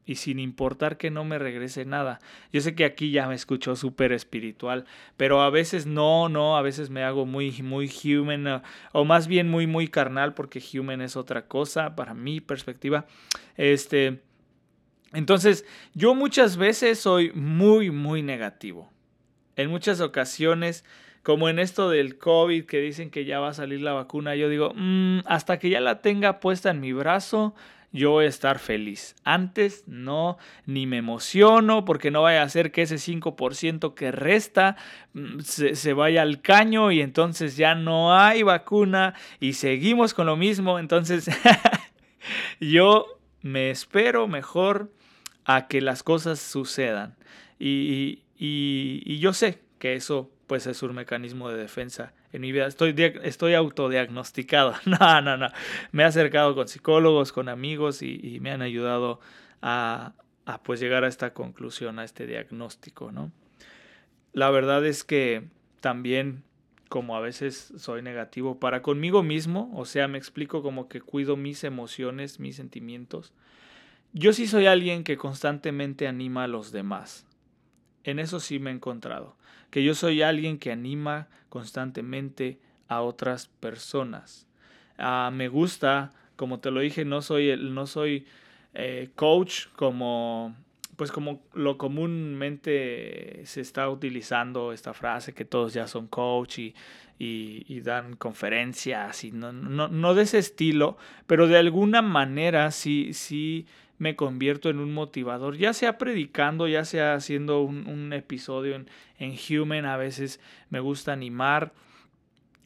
y 0.08 0.14
sin 0.14 0.38
importar 0.38 0.96
que 0.96 1.10
no 1.10 1.22
me 1.22 1.38
regrese 1.38 1.84
nada. 1.84 2.18
Yo 2.50 2.62
sé 2.62 2.74
que 2.74 2.86
aquí 2.86 3.10
ya 3.10 3.28
me 3.28 3.34
escucho 3.34 3.76
súper 3.76 4.12
espiritual, 4.12 4.86
pero 5.18 5.42
a 5.42 5.50
veces 5.50 5.84
no, 5.84 6.30
no, 6.30 6.56
a 6.56 6.62
veces 6.62 6.88
me 6.88 7.04
hago 7.04 7.26
muy, 7.26 7.60
muy 7.60 7.92
human, 8.02 8.62
o 8.92 9.04
más 9.04 9.28
bien 9.28 9.50
muy, 9.50 9.66
muy 9.66 9.86
carnal, 9.86 10.32
porque 10.32 10.62
human 10.72 11.02
es 11.02 11.14
otra 11.14 11.46
cosa 11.46 11.94
para 11.94 12.14
mi 12.14 12.40
perspectiva. 12.40 13.06
Este, 13.58 14.22
entonces, 15.12 15.66
yo 15.92 16.14
muchas 16.14 16.56
veces 16.56 16.98
soy 16.98 17.30
muy, 17.32 17.90
muy 17.90 18.22
negativo. 18.22 18.90
En 19.56 19.68
muchas 19.68 20.00
ocasiones 20.00 20.84
como 21.22 21.50
en 21.50 21.58
esto 21.58 21.90
del 21.90 22.16
COVID 22.16 22.64
que 22.64 22.80
dicen 22.80 23.10
que 23.10 23.26
ya 23.26 23.38
va 23.38 23.48
a 23.48 23.52
salir 23.52 23.82
la 23.82 23.92
vacuna, 23.92 24.34
yo 24.34 24.48
digo, 24.48 24.72
mm, 24.74 25.18
hasta 25.26 25.58
que 25.58 25.68
ya 25.68 25.78
la 25.78 26.00
tenga 26.00 26.40
puesta 26.40 26.70
en 26.70 26.80
mi 26.80 26.94
brazo, 26.94 27.54
yo 27.92 28.20
estar 28.20 28.58
feliz. 28.58 29.16
Antes 29.24 29.84
no, 29.86 30.38
ni 30.66 30.86
me 30.86 30.98
emociono 30.98 31.84
porque 31.84 32.10
no 32.10 32.22
vaya 32.22 32.42
a 32.42 32.48
ser 32.48 32.70
que 32.70 32.82
ese 32.82 32.96
5% 32.96 33.94
que 33.94 34.12
resta 34.12 34.76
mm, 35.14 35.40
se, 35.40 35.74
se, 35.74 35.92
vaya 35.92 36.22
al 36.22 36.40
caño 36.42 36.92
y 36.92 37.00
entonces 37.00 37.56
ya 37.56 37.74
no 37.74 38.14
hay 38.14 38.42
vacuna 38.42 39.14
y 39.40 39.54
seguimos 39.54 40.14
con 40.14 40.26
lo 40.26 40.36
mismo. 40.36 40.78
Entonces 40.78 41.30
yo 42.60 43.06
me 43.42 43.70
espero 43.70 44.28
mejor 44.28 44.92
a 45.44 45.66
que 45.66 45.80
las 45.80 46.02
cosas 46.02 46.40
sucedan. 46.40 47.16
Y, 47.58 48.22
y 48.36 49.18
yo 49.18 49.32
sé 49.32 49.62
que 49.78 49.94
eso 49.94 50.30
pues 50.48 50.66
es 50.66 50.82
un 50.82 50.94
mecanismo 50.94 51.50
de 51.50 51.58
defensa 51.58 52.14
en 52.32 52.40
mi 52.40 52.50
vida. 52.50 52.66
Estoy, 52.66 52.94
estoy 53.22 53.54
autodiagnosticado. 53.54 54.74
No, 54.86 55.20
no, 55.20 55.36
no. 55.36 55.48
Me 55.92 56.02
he 56.02 56.06
acercado 56.06 56.54
con 56.54 56.66
psicólogos, 56.66 57.32
con 57.32 57.48
amigos 57.48 58.02
y, 58.02 58.40
me 58.40 58.50
han 58.50 58.62
ayudado 58.62 59.20
a, 59.60 60.14
a, 60.46 60.62
pues 60.62 60.80
llegar 60.80 61.04
a 61.04 61.08
esta 61.08 61.34
conclusión, 61.34 61.98
a 61.98 62.04
este 62.04 62.26
diagnóstico, 62.26 63.12
¿no? 63.12 63.30
La 64.32 64.50
verdad 64.50 64.84
es 64.86 65.04
que 65.04 65.44
también 65.80 66.42
como 66.88 67.14
a 67.14 67.20
veces 67.20 67.74
soy 67.76 68.00
negativo 68.00 68.58
para 68.58 68.80
conmigo 68.80 69.22
mismo, 69.22 69.70
o 69.74 69.84
sea, 69.84 70.08
me 70.08 70.16
explico 70.16 70.62
como 70.62 70.88
que 70.88 71.02
cuido 71.02 71.36
mis 71.36 71.62
emociones, 71.62 72.40
mis 72.40 72.56
sentimientos. 72.56 73.34
Yo 74.14 74.32
sí 74.32 74.46
soy 74.46 74.64
alguien 74.64 75.04
que 75.04 75.18
constantemente 75.18 76.08
anima 76.08 76.44
a 76.44 76.48
los 76.48 76.72
demás. 76.72 77.26
En 78.04 78.18
eso 78.18 78.40
sí 78.40 78.58
me 78.58 78.70
he 78.70 78.72
encontrado 78.72 79.37
que 79.70 79.82
yo 79.82 79.94
soy 79.94 80.22
alguien 80.22 80.58
que 80.58 80.72
anima 80.72 81.28
constantemente 81.48 82.58
a 82.88 83.02
otras 83.02 83.46
personas. 83.46 84.46
Ah, 84.96 85.30
me 85.32 85.48
gusta, 85.48 86.12
como 86.36 86.60
te 86.60 86.70
lo 86.70 86.80
dije, 86.80 87.04
no 87.04 87.22
soy, 87.22 87.56
no 87.56 87.86
soy 87.86 88.26
eh, 88.74 89.10
coach 89.14 89.66
como 89.76 90.54
pues 90.98 91.12
como 91.12 91.40
lo 91.54 91.78
comúnmente 91.78 93.42
se 93.44 93.60
está 93.60 93.88
utilizando 93.88 94.72
esta 94.72 94.92
frase 94.92 95.32
que 95.32 95.44
todos 95.44 95.72
ya 95.72 95.86
son 95.86 96.08
coach 96.08 96.58
y, 96.58 96.74
y, 97.20 97.80
dan 97.82 98.16
conferencias 98.16 99.22
y 99.22 99.30
no, 99.30 99.52
no, 99.52 99.86
no, 99.86 100.14
de 100.14 100.24
ese 100.24 100.38
estilo, 100.38 100.98
pero 101.28 101.46
de 101.46 101.56
alguna 101.56 102.02
manera 102.02 102.72
sí, 102.72 103.14
sí 103.14 103.64
me 103.98 104.16
convierto 104.16 104.70
en 104.70 104.78
un 104.78 104.92
motivador, 104.92 105.56
ya 105.56 105.72
sea 105.72 105.98
predicando, 105.98 106.68
ya 106.68 106.84
sea 106.84 107.14
haciendo 107.14 107.62
un, 107.62 108.12
episodio 108.12 108.76
en, 108.76 108.88
en, 109.18 109.34
Human, 109.36 109.84
a 109.84 109.96
veces 109.96 110.40
me 110.70 110.80
gusta 110.80 111.12
animar, 111.12 111.72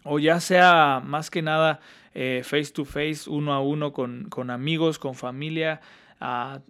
o 0.04 0.18
ya 0.18 0.40
sea 0.40 1.02
más 1.04 1.30
que 1.30 1.42
nada 1.42 1.80
eh, 2.14 2.42
face 2.44 2.72
to 2.72 2.84
face, 2.84 3.28
uno 3.28 3.52
a 3.54 3.60
uno 3.60 3.92
con, 3.92 4.28
con 4.28 4.50
amigos, 4.50 4.98
con 4.98 5.14
familia. 5.14 5.80
Ah, 6.20 6.60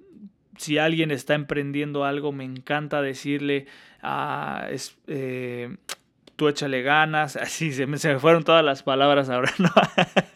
si 0.57 0.79
alguien 0.79 1.11
está 1.11 1.35
emprendiendo 1.35 2.05
algo, 2.05 2.31
me 2.33 2.45
encanta 2.45 3.03
decirle, 3.03 3.67
ah, 4.03 4.69
eh, 5.09 5.77
tú 6.37 6.49
échale 6.49 6.83
ganas, 6.83 7.37
así 7.37 7.73
se 7.73 7.87
me, 7.87 7.99
se 7.99 8.13
me 8.13 8.19
fueron 8.21 8.45
todas 8.45 8.65
las 8.65 8.83
palabras 8.83 9.29
ahora. 9.29 9.53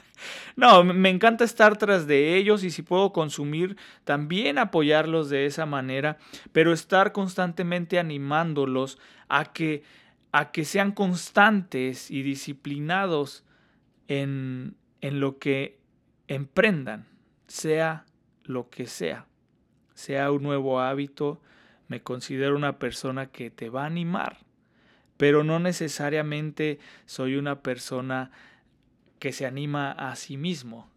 No, 0.57 0.85
me 0.85 1.11
encanta 1.11 1.45
estar 1.45 1.77
tras 1.77 2.07
de 2.07 2.37
ellos 2.37 2.65
y 2.65 2.71
si 2.71 2.83
puedo 2.83 3.13
consumir, 3.13 3.77
también 4.05 4.59
apoyarlos 4.59 5.29
de 5.29 5.47
esa 5.47 5.67
manera, 5.67 6.19
pero 6.53 6.73
estar 6.73 7.13
constantemente 7.13 7.99
animándolos 7.99 8.99
a 9.29 9.53
que, 9.53 9.83
a 10.33 10.53
que 10.53 10.65
sean 10.65 10.93
constantes 10.93 12.11
y 12.11 12.23
disciplinados 12.23 13.45
en, 14.09 14.77
en 15.01 15.21
lo 15.21 15.39
que 15.39 15.79
emprendan, 16.29 17.07
sea 17.47 18.05
lo 18.45 18.71
que 18.71 18.87
sea, 18.87 19.27
sea 19.95 20.31
un 20.31 20.43
nuevo 20.43 20.81
hábito, 20.81 21.41
me 21.89 22.03
considero 22.03 22.57
una 22.57 22.79
persona 22.79 23.27
que 23.27 23.51
te 23.51 23.69
va 23.69 23.85
a 23.85 23.87
animar, 23.87 24.39
pero 25.17 25.45
no 25.45 25.59
necesariamente 25.59 26.79
soy 27.07 27.37
una 27.37 27.61
persona 27.63 28.31
que 29.19 29.33
se 29.33 29.47
anima 29.47 29.93
a 29.93 30.17
sí 30.17 30.37
mismo. 30.37 30.91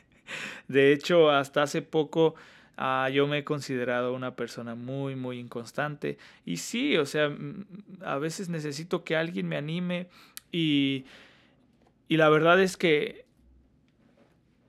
de 0.68 0.92
hecho, 0.92 1.30
hasta 1.30 1.62
hace 1.62 1.82
poco 1.82 2.34
ah, 2.78 3.10
yo 3.12 3.26
me 3.26 3.38
he 3.38 3.44
considerado 3.44 4.14
una 4.14 4.36
persona 4.36 4.74
muy, 4.74 5.16
muy 5.16 5.38
inconstante. 5.38 6.16
Y 6.46 6.58
sí, 6.58 6.96
o 6.96 7.04
sea, 7.04 7.30
a 8.02 8.18
veces 8.18 8.48
necesito 8.48 9.04
que 9.04 9.16
alguien 9.16 9.48
me 9.48 9.56
anime 9.56 10.08
y, 10.52 11.04
y 12.08 12.16
la 12.16 12.30
verdad 12.30 12.62
es 12.62 12.76
que 12.76 13.26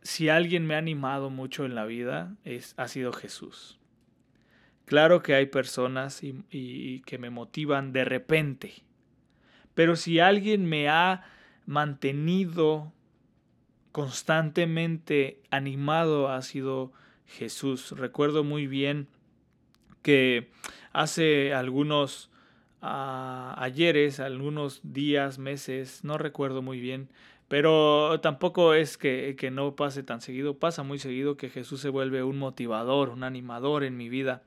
si 0.02 0.28
alguien 0.28 0.66
me 0.66 0.76
ha 0.76 0.80
animado 0.80 1.30
mucho 1.30 1.66
en 1.66 1.76
la 1.76 1.86
vida, 1.86 2.36
es, 2.44 2.74
ha 2.78 2.88
sido 2.88 3.14
Jesús. 3.14 3.80
Claro 4.86 5.22
que 5.22 5.36
hay 5.36 5.46
personas 5.46 6.24
y, 6.24 6.44
y 6.50 7.02
que 7.02 7.20
me 7.20 7.30
motivan 7.30 7.94
de 7.94 8.06
repente, 8.06 8.74
pero 9.76 9.96
si 9.96 10.20
alguien 10.20 10.66
me 10.66 10.90
ha 10.90 11.24
mantenido 11.66 12.92
constantemente 13.92 15.42
animado 15.50 16.30
ha 16.30 16.42
sido 16.42 16.92
Jesús. 17.26 17.92
Recuerdo 17.92 18.44
muy 18.44 18.68
bien 18.68 19.08
que 20.02 20.50
hace 20.94 21.54
algunos 21.54 22.30
uh, 22.82 23.54
ayeres, 23.58 24.20
algunos 24.20 24.82
días, 24.84 25.40
meses, 25.40 26.04
no 26.04 26.18
recuerdo 26.18 26.62
muy 26.62 26.80
bien, 26.80 27.10
pero 27.48 28.20
tampoco 28.22 28.74
es 28.74 28.98
que, 28.98 29.36
que, 29.38 29.52
no 29.52 29.76
pase 29.76 30.04
tan 30.04 30.22
seguido, 30.22 30.58
pasa 30.58 30.84
muy 30.84 31.00
seguido 31.00 31.36
que 31.36 31.50
Jesús 31.50 31.82
se 31.82 31.90
vuelve 31.90 32.24
un 32.24 32.38
motivador, 32.38 33.10
un 33.10 33.24
animador 33.24 33.84
en 33.84 33.98
mi 33.98 34.08
vida, 34.08 34.44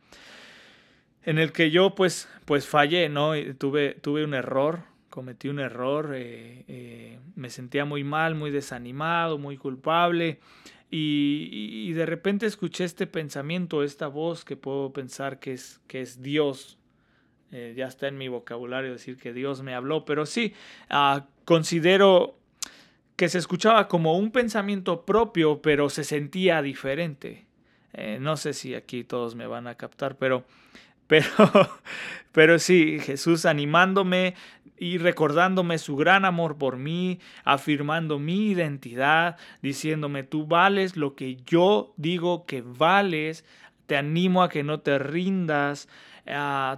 en 1.24 1.38
el 1.38 1.52
que 1.52 1.70
yo 1.70 1.94
pues, 1.94 2.28
pues 2.44 2.66
fallé, 2.66 3.08
¿no? 3.08 3.32
tuve, 3.58 3.94
tuve 3.94 4.24
un 4.24 4.34
error, 4.34 4.84
cometí 5.12 5.48
un 5.48 5.60
error, 5.60 6.14
eh, 6.14 6.64
eh, 6.68 7.18
me 7.36 7.50
sentía 7.50 7.84
muy 7.84 8.02
mal, 8.02 8.34
muy 8.34 8.50
desanimado, 8.50 9.36
muy 9.38 9.58
culpable. 9.58 10.40
Y, 10.90 11.92
de 11.92 12.06
repente 12.06 12.46
escuché 12.46 12.84
este 12.84 13.06
pensamiento, 13.06 13.82
esta 13.82 14.08
voz 14.08 14.44
que 14.44 14.56
puedo 14.56 14.92
pensar 14.92 15.38
que 15.38 15.52
es, 15.52 15.80
que 15.86 16.00
es 16.00 16.22
Dios. 16.22 16.78
Eh, 17.50 17.74
ya 17.76 17.86
está 17.86 18.08
en 18.08 18.16
mi 18.16 18.28
vocabulario 18.28 18.92
decir 18.92 19.18
que 19.18 19.32
Dios 19.34 19.62
me 19.62 19.74
habló, 19.74 20.04
pero 20.04 20.24
sí, 20.24 20.54
ah, 20.88 21.26
considero 21.44 22.38
que 23.16 23.28
se 23.28 23.38
escuchaba 23.38 23.88
como 23.88 24.16
un 24.16 24.32
pensamiento 24.32 25.04
propio, 25.04 25.60
pero 25.60 25.90
se 25.90 26.04
sentía 26.04 26.62
diferente. 26.62 27.46
no 28.20 28.38
sé 28.38 28.54
si 28.54 28.74
aquí 28.74 29.04
todos 29.04 29.34
me 29.34 29.46
van 29.46 29.66
a 29.66 29.74
captar, 29.74 30.16
pero, 30.16 30.46
pero, 31.12 31.28
pero 32.32 32.58
sí, 32.58 32.98
Jesús 32.98 33.44
animándome, 33.44 34.34
y 34.78 34.96
recordándome 34.96 35.76
su 35.76 35.94
gran 35.94 36.24
amor 36.24 36.56
por 36.56 36.78
mí, 36.78 37.20
afirmando 37.44 38.18
mi 38.18 38.48
identidad, 38.50 39.36
diciéndome 39.60 40.22
tú 40.22 40.46
vales 40.46 40.96
lo 40.96 41.14
que 41.14 41.36
yo 41.44 41.92
digo 41.98 42.46
que 42.46 42.62
vales, 42.62 43.44
te 43.86 43.96
animo 43.98 44.42
a 44.42 44.48
que 44.48 44.62
no 44.62 44.80
te 44.80 44.98
rindas, 44.98 45.86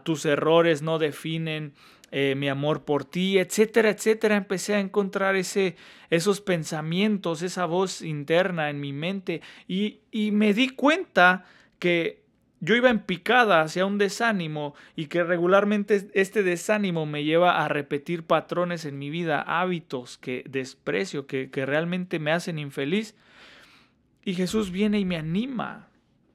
tus 0.02 0.26
errores 0.26 0.82
no 0.82 0.98
definen 0.98 1.72
eh, 2.10 2.34
mi 2.36 2.48
amor 2.48 2.84
por 2.84 3.04
ti, 3.04 3.38
etcétera, 3.38 3.90
etcétera. 3.90 4.36
Empecé 4.36 4.74
a 4.74 4.80
encontrar 4.80 5.36
ese, 5.36 5.76
esos 6.10 6.40
pensamientos, 6.40 7.40
esa 7.40 7.66
voz 7.66 8.02
interna 8.02 8.68
en 8.68 8.80
mi 8.80 8.92
mente 8.92 9.42
y, 9.68 10.00
y 10.10 10.30
me 10.32 10.52
di 10.52 10.70
cuenta 10.70 11.44
que 11.78 12.23
yo 12.64 12.74
iba 12.74 12.88
en 12.88 13.00
picada 13.00 13.60
hacia 13.60 13.84
un 13.84 13.98
desánimo 13.98 14.74
y 14.96 15.06
que 15.06 15.22
regularmente 15.22 16.08
este 16.14 16.42
desánimo 16.42 17.04
me 17.04 17.22
lleva 17.22 17.62
a 17.62 17.68
repetir 17.68 18.24
patrones 18.24 18.86
en 18.86 18.98
mi 18.98 19.10
vida, 19.10 19.42
hábitos 19.42 20.16
que 20.16 20.44
desprecio, 20.48 21.26
que, 21.26 21.50
que 21.50 21.66
realmente 21.66 22.18
me 22.18 22.32
hacen 22.32 22.58
infeliz. 22.58 23.14
Y 24.24 24.32
Jesús 24.32 24.70
viene 24.70 24.98
y 24.98 25.04
me 25.04 25.18
anima. 25.18 25.88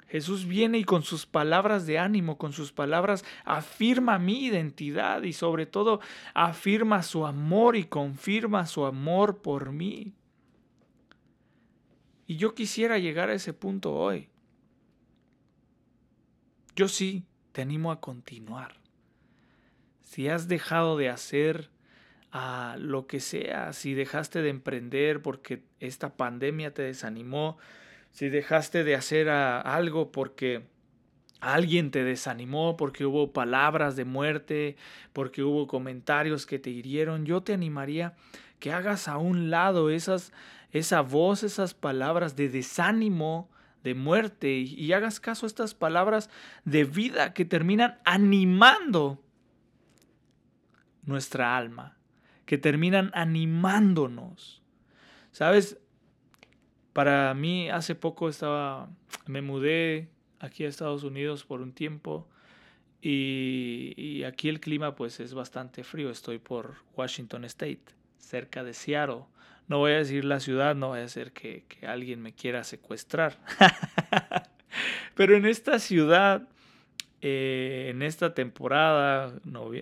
Jesús 0.08 0.46
viene 0.46 0.78
y 0.78 0.84
con 0.84 1.02
sus 1.02 1.26
palabras 1.26 1.88
de 1.88 1.98
ánimo, 1.98 2.38
con 2.38 2.54
sus 2.54 2.72
palabras, 2.72 3.26
afirma 3.44 4.20
mi 4.20 4.46
identidad 4.46 5.24
y 5.24 5.34
sobre 5.34 5.65
todo 5.65 6.00
afirma 6.36 7.02
su 7.02 7.26
amor 7.26 7.76
y 7.76 7.86
confirma 7.86 8.68
su 8.68 8.86
amor 8.86 9.42
por 9.42 9.72
mí. 9.72 10.13
Y 12.28 12.38
yo 12.38 12.54
quisiera 12.54 13.00
llegar 13.00 13.30
a 13.30 13.34
ese 13.34 13.54
punto 13.54 13.96
hoy. 13.96 14.29
Yo 16.80 16.88
sí 16.88 17.26
te 17.52 17.62
animo 17.62 17.92
a 17.92 18.00
continuar. 18.00 18.76
Si 20.02 20.30
has 20.30 20.48
dejado 20.48 20.96
de 20.96 21.10
hacer 21.10 21.70
a 22.32 22.78
lo 22.80 23.06
que 23.06 23.20
sea, 23.20 23.74
si 23.74 23.94
dejaste 23.94 24.42
de 24.42 24.48
emprender 24.48 25.22
porque 25.22 25.62
esta 25.82 26.15
pandemia 26.15 26.74
te 26.74 26.84
desanimó, 26.84 27.58
si 28.12 28.30
dejaste 28.30 28.86
de 28.86 28.96
hacer 28.96 29.28
algo 29.28 30.13
porque 30.13 30.68
alguien 31.42 31.92
te 31.92 32.06
desanimó, 32.06 32.78
porque 32.78 33.06
hubo 33.06 33.34
palabras 33.34 33.98
de 33.98 34.06
muerte, 34.06 34.78
porque 35.12 35.44
hubo 35.44 35.68
comentarios 35.68 36.46
que 36.46 36.60
te 36.60 36.70
hirieron, 36.70 37.26
yo 37.26 37.44
te 37.44 37.52
animaría 37.52 38.15
que 38.60 38.72
hagas 38.72 39.10
a 39.10 39.18
un 39.18 39.50
lado 39.50 39.89
esas, 39.89 40.32
esa 40.72 41.02
voz, 41.02 41.44
esas 41.44 41.74
palabras 41.74 42.38
de 42.38 42.48
desánimo, 42.48 43.50
de 43.84 43.96
muerte 43.96 44.58
y, 44.58 44.92
hagas 44.94 45.20
caso 45.20 45.46
a 45.46 45.48
estas 45.48 45.74
palabras 45.74 46.30
de 46.65 46.84
vida 46.84 47.34
que 47.34 47.46
terminan 47.46 48.00
animando 48.04 49.24
nuestra 51.04 51.56
alma, 51.56 51.98
que 52.46 52.58
terminan 52.58 53.12
animándonos. 53.13 54.62
¿Sabes? 55.32 55.80
Para 56.94 57.34
mí 57.34 57.70
hace 57.70 57.96
poco 57.96 58.28
estaba, 58.28 58.89
me 59.26 59.42
mudé 59.42 60.10
aquí 60.39 60.65
a 60.65 60.68
Estados 60.68 61.04
Unidos 61.04 61.46
por 61.46 61.62
un 61.62 61.72
tiempo 61.72 62.28
y, 63.02 63.94
y, 63.96 64.24
aquí 64.26 64.50
el 64.50 64.60
clima 64.60 64.96
pues 64.96 65.20
es 65.22 65.34
bastante 65.34 65.84
frío. 65.84 66.10
Estoy 66.10 66.39
por 66.39 66.76
Washington 66.98 67.46
State, 67.46 67.86
cerca 68.18 68.63
de 68.63 68.74
Seattle. 68.74 69.24
No 69.70 69.78
voy 69.78 69.92
a 69.92 69.98
decir 69.98 70.26
la 70.26 70.40
ciudad, 70.40 70.76
no 70.76 70.90
voy 70.90 71.00
a 71.00 71.08
ser 71.08 71.32
que, 71.32 71.64
alguien 71.88 72.22
me 72.22 72.34
quiera 72.34 72.64
secuestrar. 72.64 73.38
Pero 75.16 75.38
en 75.38 75.46
esta 75.46 75.78
ciudad, 75.78 76.48
eh, 77.22 77.90
en 77.92 78.02
esta 78.02 78.34
temporada, 78.34 79.32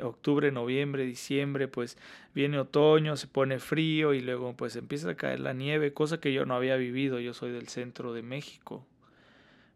octubre, 0.04 0.52
noviembre, 0.52 1.06
diciembre, 1.06 1.69
pues 1.69 1.97
viene 2.36 2.60
otoño, 2.60 3.15
se 3.15 3.28
pone 3.28 3.60
frío 3.60 4.13
y 4.13 4.19
luego 4.19 4.58
pues 4.58 4.76
empieza 4.76 5.12
a 5.12 5.15
caer 5.15 5.39
la 5.39 5.54
nieve, 5.54 5.93
cosa 5.93 6.19
que 6.19 6.34
yo 6.34 6.45
no 6.45 6.56
había 6.56 6.76
vivido. 6.76 7.21
Yo 7.21 7.34
soy 7.34 7.54
del 7.54 7.69
centro 7.69 8.12
de 8.12 8.23
México, 8.23 8.86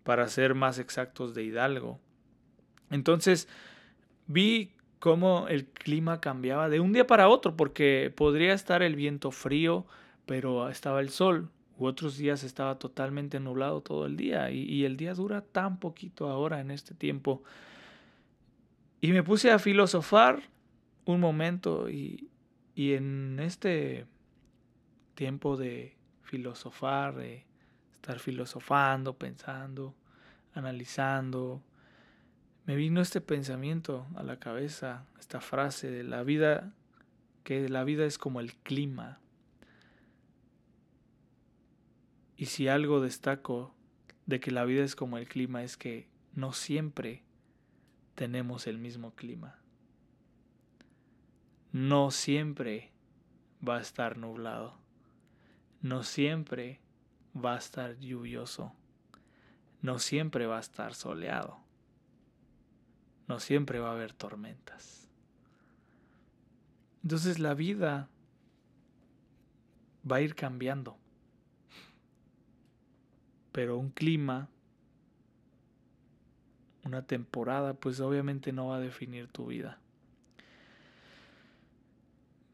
para 0.03 0.27
ser 0.27 0.55
más 0.55 0.77
exactos 0.77 1.33
de 1.33 1.43
Hidalgo. 1.43 2.01
Entonces 2.89 3.47
vi 4.27 4.73
cómo 5.01 5.47
el 5.47 5.65
clima 5.65 6.21
cambiaba 6.21 6.69
de 6.69 6.79
un 6.79 6.93
día 6.93 7.07
para 7.07 7.27
otro, 7.27 7.57
porque 7.57 8.13
podría 8.15 8.53
estar 8.53 8.83
el 8.83 8.95
viento 8.95 9.31
frío, 9.31 9.87
pero 10.27 10.69
estaba 10.69 11.01
el 11.01 11.09
sol, 11.09 11.49
u 11.79 11.87
otros 11.87 12.17
días 12.17 12.43
estaba 12.43 12.77
totalmente 12.77 13.39
nublado 13.39 13.81
todo 13.81 14.05
el 14.05 14.15
día, 14.15 14.51
y, 14.51 14.85
el 14.85 14.97
día 14.97 15.15
dura 15.15 15.41
tan 15.41 15.79
poquito 15.79 16.29
ahora 16.29 16.59
en 16.61 16.69
este 16.69 16.93
tiempo. 16.93 17.41
Y 19.01 19.11
me 19.11 19.23
puse 19.23 19.49
a 19.49 19.57
filosofar 19.57 20.43
un 21.05 21.19
momento 21.19 21.89
y, 21.89 22.29
y 22.75 22.93
en 22.93 23.39
este 23.39 24.05
tiempo 25.15 25.57
de 25.57 25.97
filosofar, 26.21 27.15
de 27.15 27.43
estar 27.95 28.19
filosofando, 28.19 29.17
pensando, 29.17 29.95
analizando, 30.53 31.63
me 32.71 32.77
vino 32.77 33.01
este 33.01 33.19
pensamiento 33.19 34.07
a 34.15 34.23
la 34.23 34.39
cabeza, 34.39 35.05
esta 35.19 35.41
frase 35.41 35.91
de 35.91 36.05
la 36.05 36.23
vida, 36.23 36.71
que 37.43 37.67
la 37.67 37.83
vida 37.83 38.05
es 38.05 38.17
como 38.17 38.39
el 38.39 38.53
clima. 38.53 39.19
Y 42.37 42.45
si 42.45 42.69
algo 42.69 43.01
destaco 43.01 43.75
de 44.25 44.39
que 44.39 44.51
la 44.51 44.63
vida 44.63 44.85
es 44.85 44.95
como 44.95 45.17
el 45.17 45.27
clima 45.27 45.63
es 45.63 45.75
que 45.75 46.07
no 46.33 46.53
siempre 46.53 47.25
tenemos 48.15 48.67
el 48.67 48.77
mismo 48.77 49.15
clima. 49.15 49.59
no 51.73 52.09
siempre 52.09 52.93
va 53.67 53.79
a 53.79 53.81
estar 53.81 54.15
nublado. 54.15 54.77
No 55.81 56.03
siempre 56.03 56.79
va 57.35 57.55
a 57.55 57.57
estar 57.57 57.99
lluvioso. 57.99 58.73
No 59.81 59.99
siempre 59.99 60.45
va 60.45 60.55
a 60.55 60.61
estar 60.61 60.95
soleado. 60.95 61.60
No 63.27 63.39
siempre 63.39 63.79
va 63.79 63.89
a 63.89 63.93
haber 63.93 64.13
tormentas. 64.13 65.09
Entonces 67.03 67.39
la 67.39 67.53
vida 67.53 68.09
va 70.09 70.17
a 70.17 70.21
ir 70.21 70.35
cambiando. 70.35 70.97
Pero 73.51 73.77
un 73.77 73.89
clima, 73.89 74.49
una 76.85 77.05
temporada, 77.05 77.73
pues 77.73 77.99
obviamente 77.99 78.53
no 78.53 78.67
va 78.67 78.77
a 78.77 78.79
definir 78.79 79.27
tu 79.27 79.47
vida. 79.47 79.79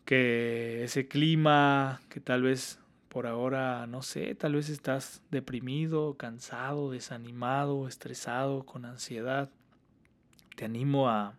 Que 0.06 0.84
ese 0.84 1.08
clima, 1.08 2.02
que 2.10 2.20
tal 2.20 2.44
vez 2.44 2.80
por 3.10 3.28
ahora, 3.28 3.88
no 3.88 4.02
sé, 4.02 4.36
tal 4.36 4.54
vez 4.56 4.70
estás 4.70 5.22
deprimido, 5.32 6.16
cansado, 6.18 6.92
desanimado, 6.92 7.88
estresado, 7.88 8.66
con 8.66 8.86
ansiedad. 8.86 9.50
Te 10.58 10.66
animo 10.66 11.08
a 11.08 11.38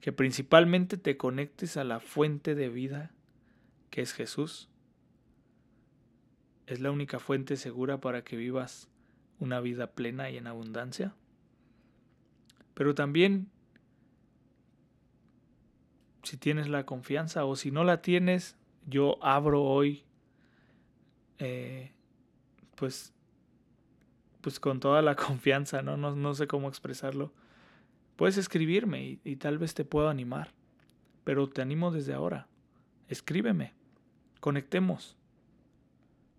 que 0.00 0.10
principalmente 0.10 0.96
te 0.96 1.16
conectes 1.16 1.76
a 1.76 1.84
la 1.84 2.00
fuente 2.00 2.56
de 2.56 2.68
vida 2.68 3.12
que 3.90 4.02
es 4.02 4.12
Jesús. 4.12 4.68
Es 6.66 6.80
la 6.80 6.90
única 6.90 7.20
fuente 7.20 7.56
segura 7.56 8.00
para 8.00 8.24
que 8.24 8.36
vivas 8.36 8.88
una 9.38 9.60
vida 9.60 9.92
plena 9.92 10.30
y 10.30 10.36
en 10.36 10.48
abundancia. 10.48 11.14
Pero 12.74 12.92
también, 12.96 13.52
si 16.24 16.36
tienes 16.36 16.68
la 16.68 16.84
confianza 16.86 17.44
o 17.44 17.54
si 17.54 17.70
no 17.70 17.84
la 17.84 18.02
tienes, 18.02 18.56
yo 18.84 19.22
abro 19.24 19.62
hoy, 19.62 20.02
eh, 21.38 21.92
pues, 22.74 23.14
pues 24.40 24.58
con 24.58 24.80
toda 24.80 25.02
la 25.02 25.14
confianza, 25.14 25.82
¿no? 25.82 25.96
¿no? 25.96 26.16
No 26.16 26.34
sé 26.34 26.48
cómo 26.48 26.68
expresarlo. 26.68 27.32
Puedes 28.16 28.38
escribirme 28.38 29.20
y, 29.22 29.36
tal 29.36 29.58
vez 29.58 29.74
te 29.74 29.84
puedo 29.84 30.08
animar, 30.08 30.52
pero 31.24 31.48
te 31.48 31.60
animo 31.60 31.90
desde 31.90 32.14
ahora. 32.14 32.48
Escríbeme, 33.08 33.74
conectemos, 34.40 35.16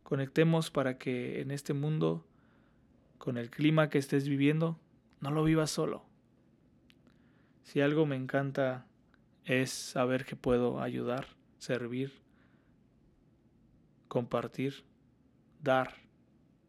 conectemos 0.04 0.72
para 0.72 0.98
que 0.98 1.40
en 1.40 1.52
este 1.52 1.74
mundo 1.74 2.26
con 3.20 3.38
el 3.38 3.50
clima 3.50 3.90
que 3.90 4.00
estés 4.00 4.28
viviendo, 4.28 4.80
no 5.22 5.32
lo 5.32 5.44
vivas 5.44 5.70
solo. 5.70 6.04
Si 7.64 7.82
algo 7.82 8.06
me 8.06 8.16
encanta 8.16 8.88
es 9.46 9.72
saber 9.72 10.26
que 10.26 10.36
puedo 10.36 10.82
ayudar, 10.82 11.28
servir, 11.58 12.14
compartir, 14.08 14.84
dar 15.62 15.96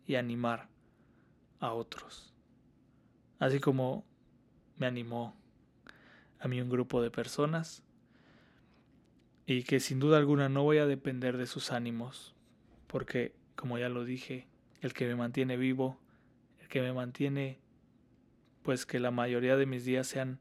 y 0.07 0.17
animar 0.17 0.69
a 1.61 1.73
otros. 1.73 2.35
Así 3.39 3.61
como 3.61 4.05
me 4.79 4.87
animó 4.87 5.35
a 6.41 6.49
mí 6.49 6.61
un 6.61 6.71
grupo 6.71 7.03
de 7.03 7.11
personas 7.11 7.83
y 9.47 9.63
que 9.63 9.81
sin 9.81 9.99
duda 9.99 10.19
alguna 10.19 10.49
no 10.49 10.63
voy 10.63 10.79
a 10.79 10.87
depender 10.87 11.37
de 11.37 11.47
sus 11.47 11.73
ánimos, 11.73 12.35
porque 12.87 13.35
como 13.57 13.79
ya 13.79 13.89
lo 13.89 14.05
dije, 14.05 14.47
el 14.81 14.93
que 14.93 15.07
me 15.07 15.17
mantiene 15.17 15.57
vivo 15.57 15.99
que 16.69 16.83
me 16.83 16.93
mantiene 16.93 17.59
pues 18.63 18.87
que 18.87 19.01
la 19.01 19.11
mayoría 19.11 19.57
de 19.57 19.67
mis 19.67 19.85
días 19.85 20.07
sean 20.07 20.39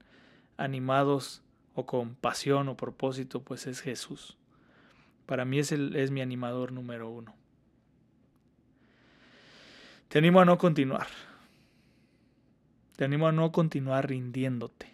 animados 0.58 1.41
o 1.73 1.86
con 1.86 2.15
pasión 2.15 2.67
o 2.67 2.76
propósito, 2.76 3.41
pues 3.41 3.67
es 3.67 3.82
Jesús. 3.82 4.38
Para 5.26 5.45
mí 5.45 5.60
es, 5.60 5.71
el, 5.71 5.95
es 5.95 6.12
mi 6.12 6.21
animador 6.21 6.71
número 6.71 7.10
uno. 7.10 7.36
Te 10.10 10.19
animo 10.19 10.41
a 10.41 10.45
no 10.45 10.58
continuar. 10.58 11.08
Te 12.98 13.06
animo 13.06 13.28
a 13.28 13.32
no 13.32 13.52
continuar 13.52 14.10
rindiéndote. 14.10 14.88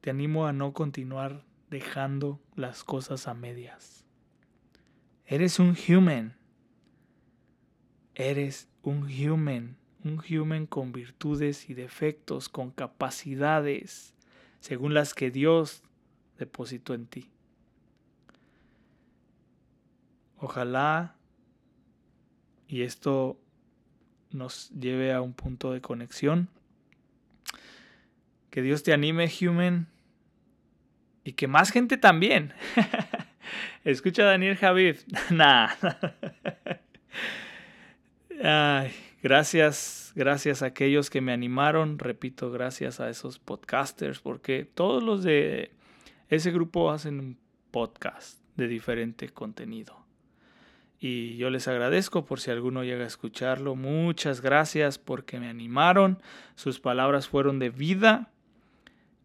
Te 0.00 0.08
animo 0.08 0.46
a 0.46 0.54
no 0.54 0.72
continuar 0.72 1.44
dejando 1.68 2.40
las 2.56 2.84
cosas 2.84 3.28
a 3.28 3.34
medias. 3.34 4.06
Eres 5.26 5.58
un 5.58 5.76
human. 5.86 6.38
Eres 8.14 8.70
un 8.82 9.02
human, 9.02 9.76
un 10.04 10.22
human 10.26 10.66
con 10.66 10.90
virtudes 10.90 11.68
y 11.68 11.74
defectos, 11.74 12.48
con 12.48 12.70
capacidades, 12.70 14.14
según 14.60 14.94
las 14.94 15.12
que 15.12 15.30
Dios 15.30 15.82
depositó 16.38 16.94
en 16.94 17.06
ti. 17.06 17.30
Ojalá 20.38 21.14
y 22.68 22.82
esto 22.82 23.38
nos 24.34 24.70
lleve 24.70 25.12
a 25.12 25.20
un 25.20 25.32
punto 25.32 25.72
de 25.72 25.80
conexión. 25.80 26.48
Que 28.50 28.62
Dios 28.62 28.82
te 28.82 28.92
anime, 28.92 29.30
human, 29.40 29.86
y 31.24 31.32
que 31.32 31.46
más 31.46 31.70
gente 31.70 31.96
también. 31.96 32.52
Escucha 33.84 34.22
a 34.22 34.26
Daniel 34.26 34.56
Javid. 34.56 34.96
nah. 35.30 35.70
Ay, 38.42 38.92
gracias, 39.22 40.12
gracias 40.14 40.62
a 40.62 40.66
aquellos 40.66 41.10
que 41.10 41.20
me 41.20 41.32
animaron, 41.32 41.98
repito, 41.98 42.50
gracias 42.50 43.00
a 43.00 43.08
esos 43.08 43.38
podcasters, 43.38 44.20
porque 44.20 44.64
todos 44.64 45.02
los 45.02 45.22
de 45.22 45.70
ese 46.28 46.50
grupo 46.50 46.90
hacen 46.90 47.20
un 47.20 47.38
podcast 47.70 48.40
de 48.56 48.68
diferente 48.68 49.28
contenido. 49.28 50.01
Y 51.04 51.36
yo 51.36 51.50
les 51.50 51.66
agradezco 51.66 52.24
por 52.24 52.38
si 52.38 52.52
alguno 52.52 52.84
llega 52.84 53.02
a 53.02 53.08
escucharlo. 53.08 53.74
Muchas 53.74 54.40
gracias 54.40 54.98
porque 54.98 55.40
me 55.40 55.48
animaron. 55.48 56.22
Sus 56.54 56.78
palabras 56.78 57.26
fueron 57.26 57.58
de 57.58 57.70
vida 57.70 58.30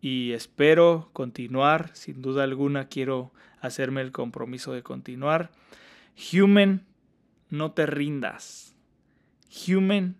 y 0.02 0.32
espero 0.32 1.12
continuar. 1.13 1.92
Sin 1.94 2.24
duda 2.24 2.44
alguna 2.44 2.88
quiero 2.88 3.32
hacerme 3.62 4.02
el 4.02 4.12
compromiso 4.12 4.74
de 4.74 4.82
continuar. 4.82 5.52
Human, 6.34 6.84
no 7.52 7.74
te 7.74 7.86
rindas. 7.86 8.76
Human, 9.68 10.18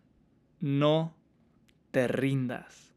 no 0.60 1.16
te 1.90 2.08
rindas. 2.08 2.94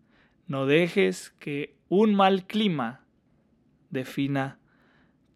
No 0.49 0.67
dejes 0.67 1.31
que 1.39 1.79
un 1.89 2.15
mal 2.15 2.47
clima 2.47 3.07
defina 3.89 4.59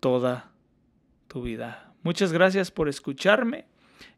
toda 0.00 0.52
tu 1.26 1.40
vida. 1.40 1.93
Muchas 2.04 2.32
gracias 2.32 2.70
por 2.70 2.88
escucharme. 2.88 3.64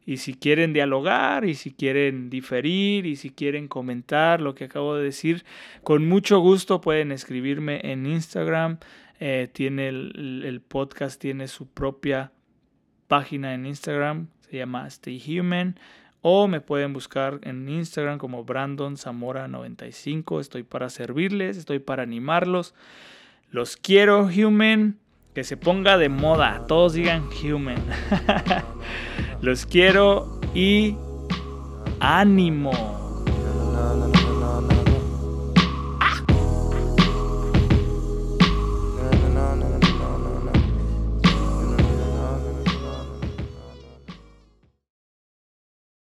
Y 0.05 0.17
si 0.17 0.35
quieren 0.35 0.71
dialogar, 0.71 1.43
y 1.43 1.55
si 1.55 1.71
quieren 1.71 2.29
diferir, 2.29 3.07
y 3.07 3.15
si 3.15 3.31
quieren 3.31 3.67
comentar 3.67 4.39
lo 4.39 4.53
que 4.53 4.65
acabo 4.65 4.95
de 4.95 5.03
decir, 5.03 5.43
con 5.83 6.07
mucho 6.07 6.39
gusto 6.39 6.79
pueden 6.79 7.11
escribirme 7.11 7.81
en 7.83 8.05
Instagram. 8.05 8.77
Eh, 9.19 9.49
tiene 9.51 9.87
el, 9.89 10.43
el, 10.45 10.61
podcast, 10.61 11.19
tiene 11.19 11.47
su 11.47 11.67
propia 11.67 12.31
página 13.07 13.55
en 13.55 13.65
Instagram, 13.65 14.27
se 14.41 14.57
llama 14.57 14.85
Stay 14.87 15.19
Human 15.27 15.79
o 16.21 16.47
me 16.47 16.61
pueden 16.61 16.93
buscar 16.93 17.39
en 17.43 17.69
Instagram 17.69 18.17
como 18.17 18.43
Brandon 18.43 18.97
Zamora 18.97 19.47
95. 19.47 20.39
Estoy 20.39 20.63
para 20.63 20.89
servirles, 20.89 21.57
estoy 21.57 21.79
para 21.79 22.03
animarlos. 22.03 22.73
Los 23.49 23.77
quiero, 23.77 24.25
human. 24.25 24.99
Que 25.37 25.43
se 25.43 25.55
ponga 25.55 25.99
de 25.99 26.09
moda. 26.09 26.65
Todos 26.67 26.93
digan 26.93 27.29
human. 27.43 27.77
Los 29.41 29.67
quiero 29.67 30.41
y 30.55 30.97
ánimo. 31.99 33.06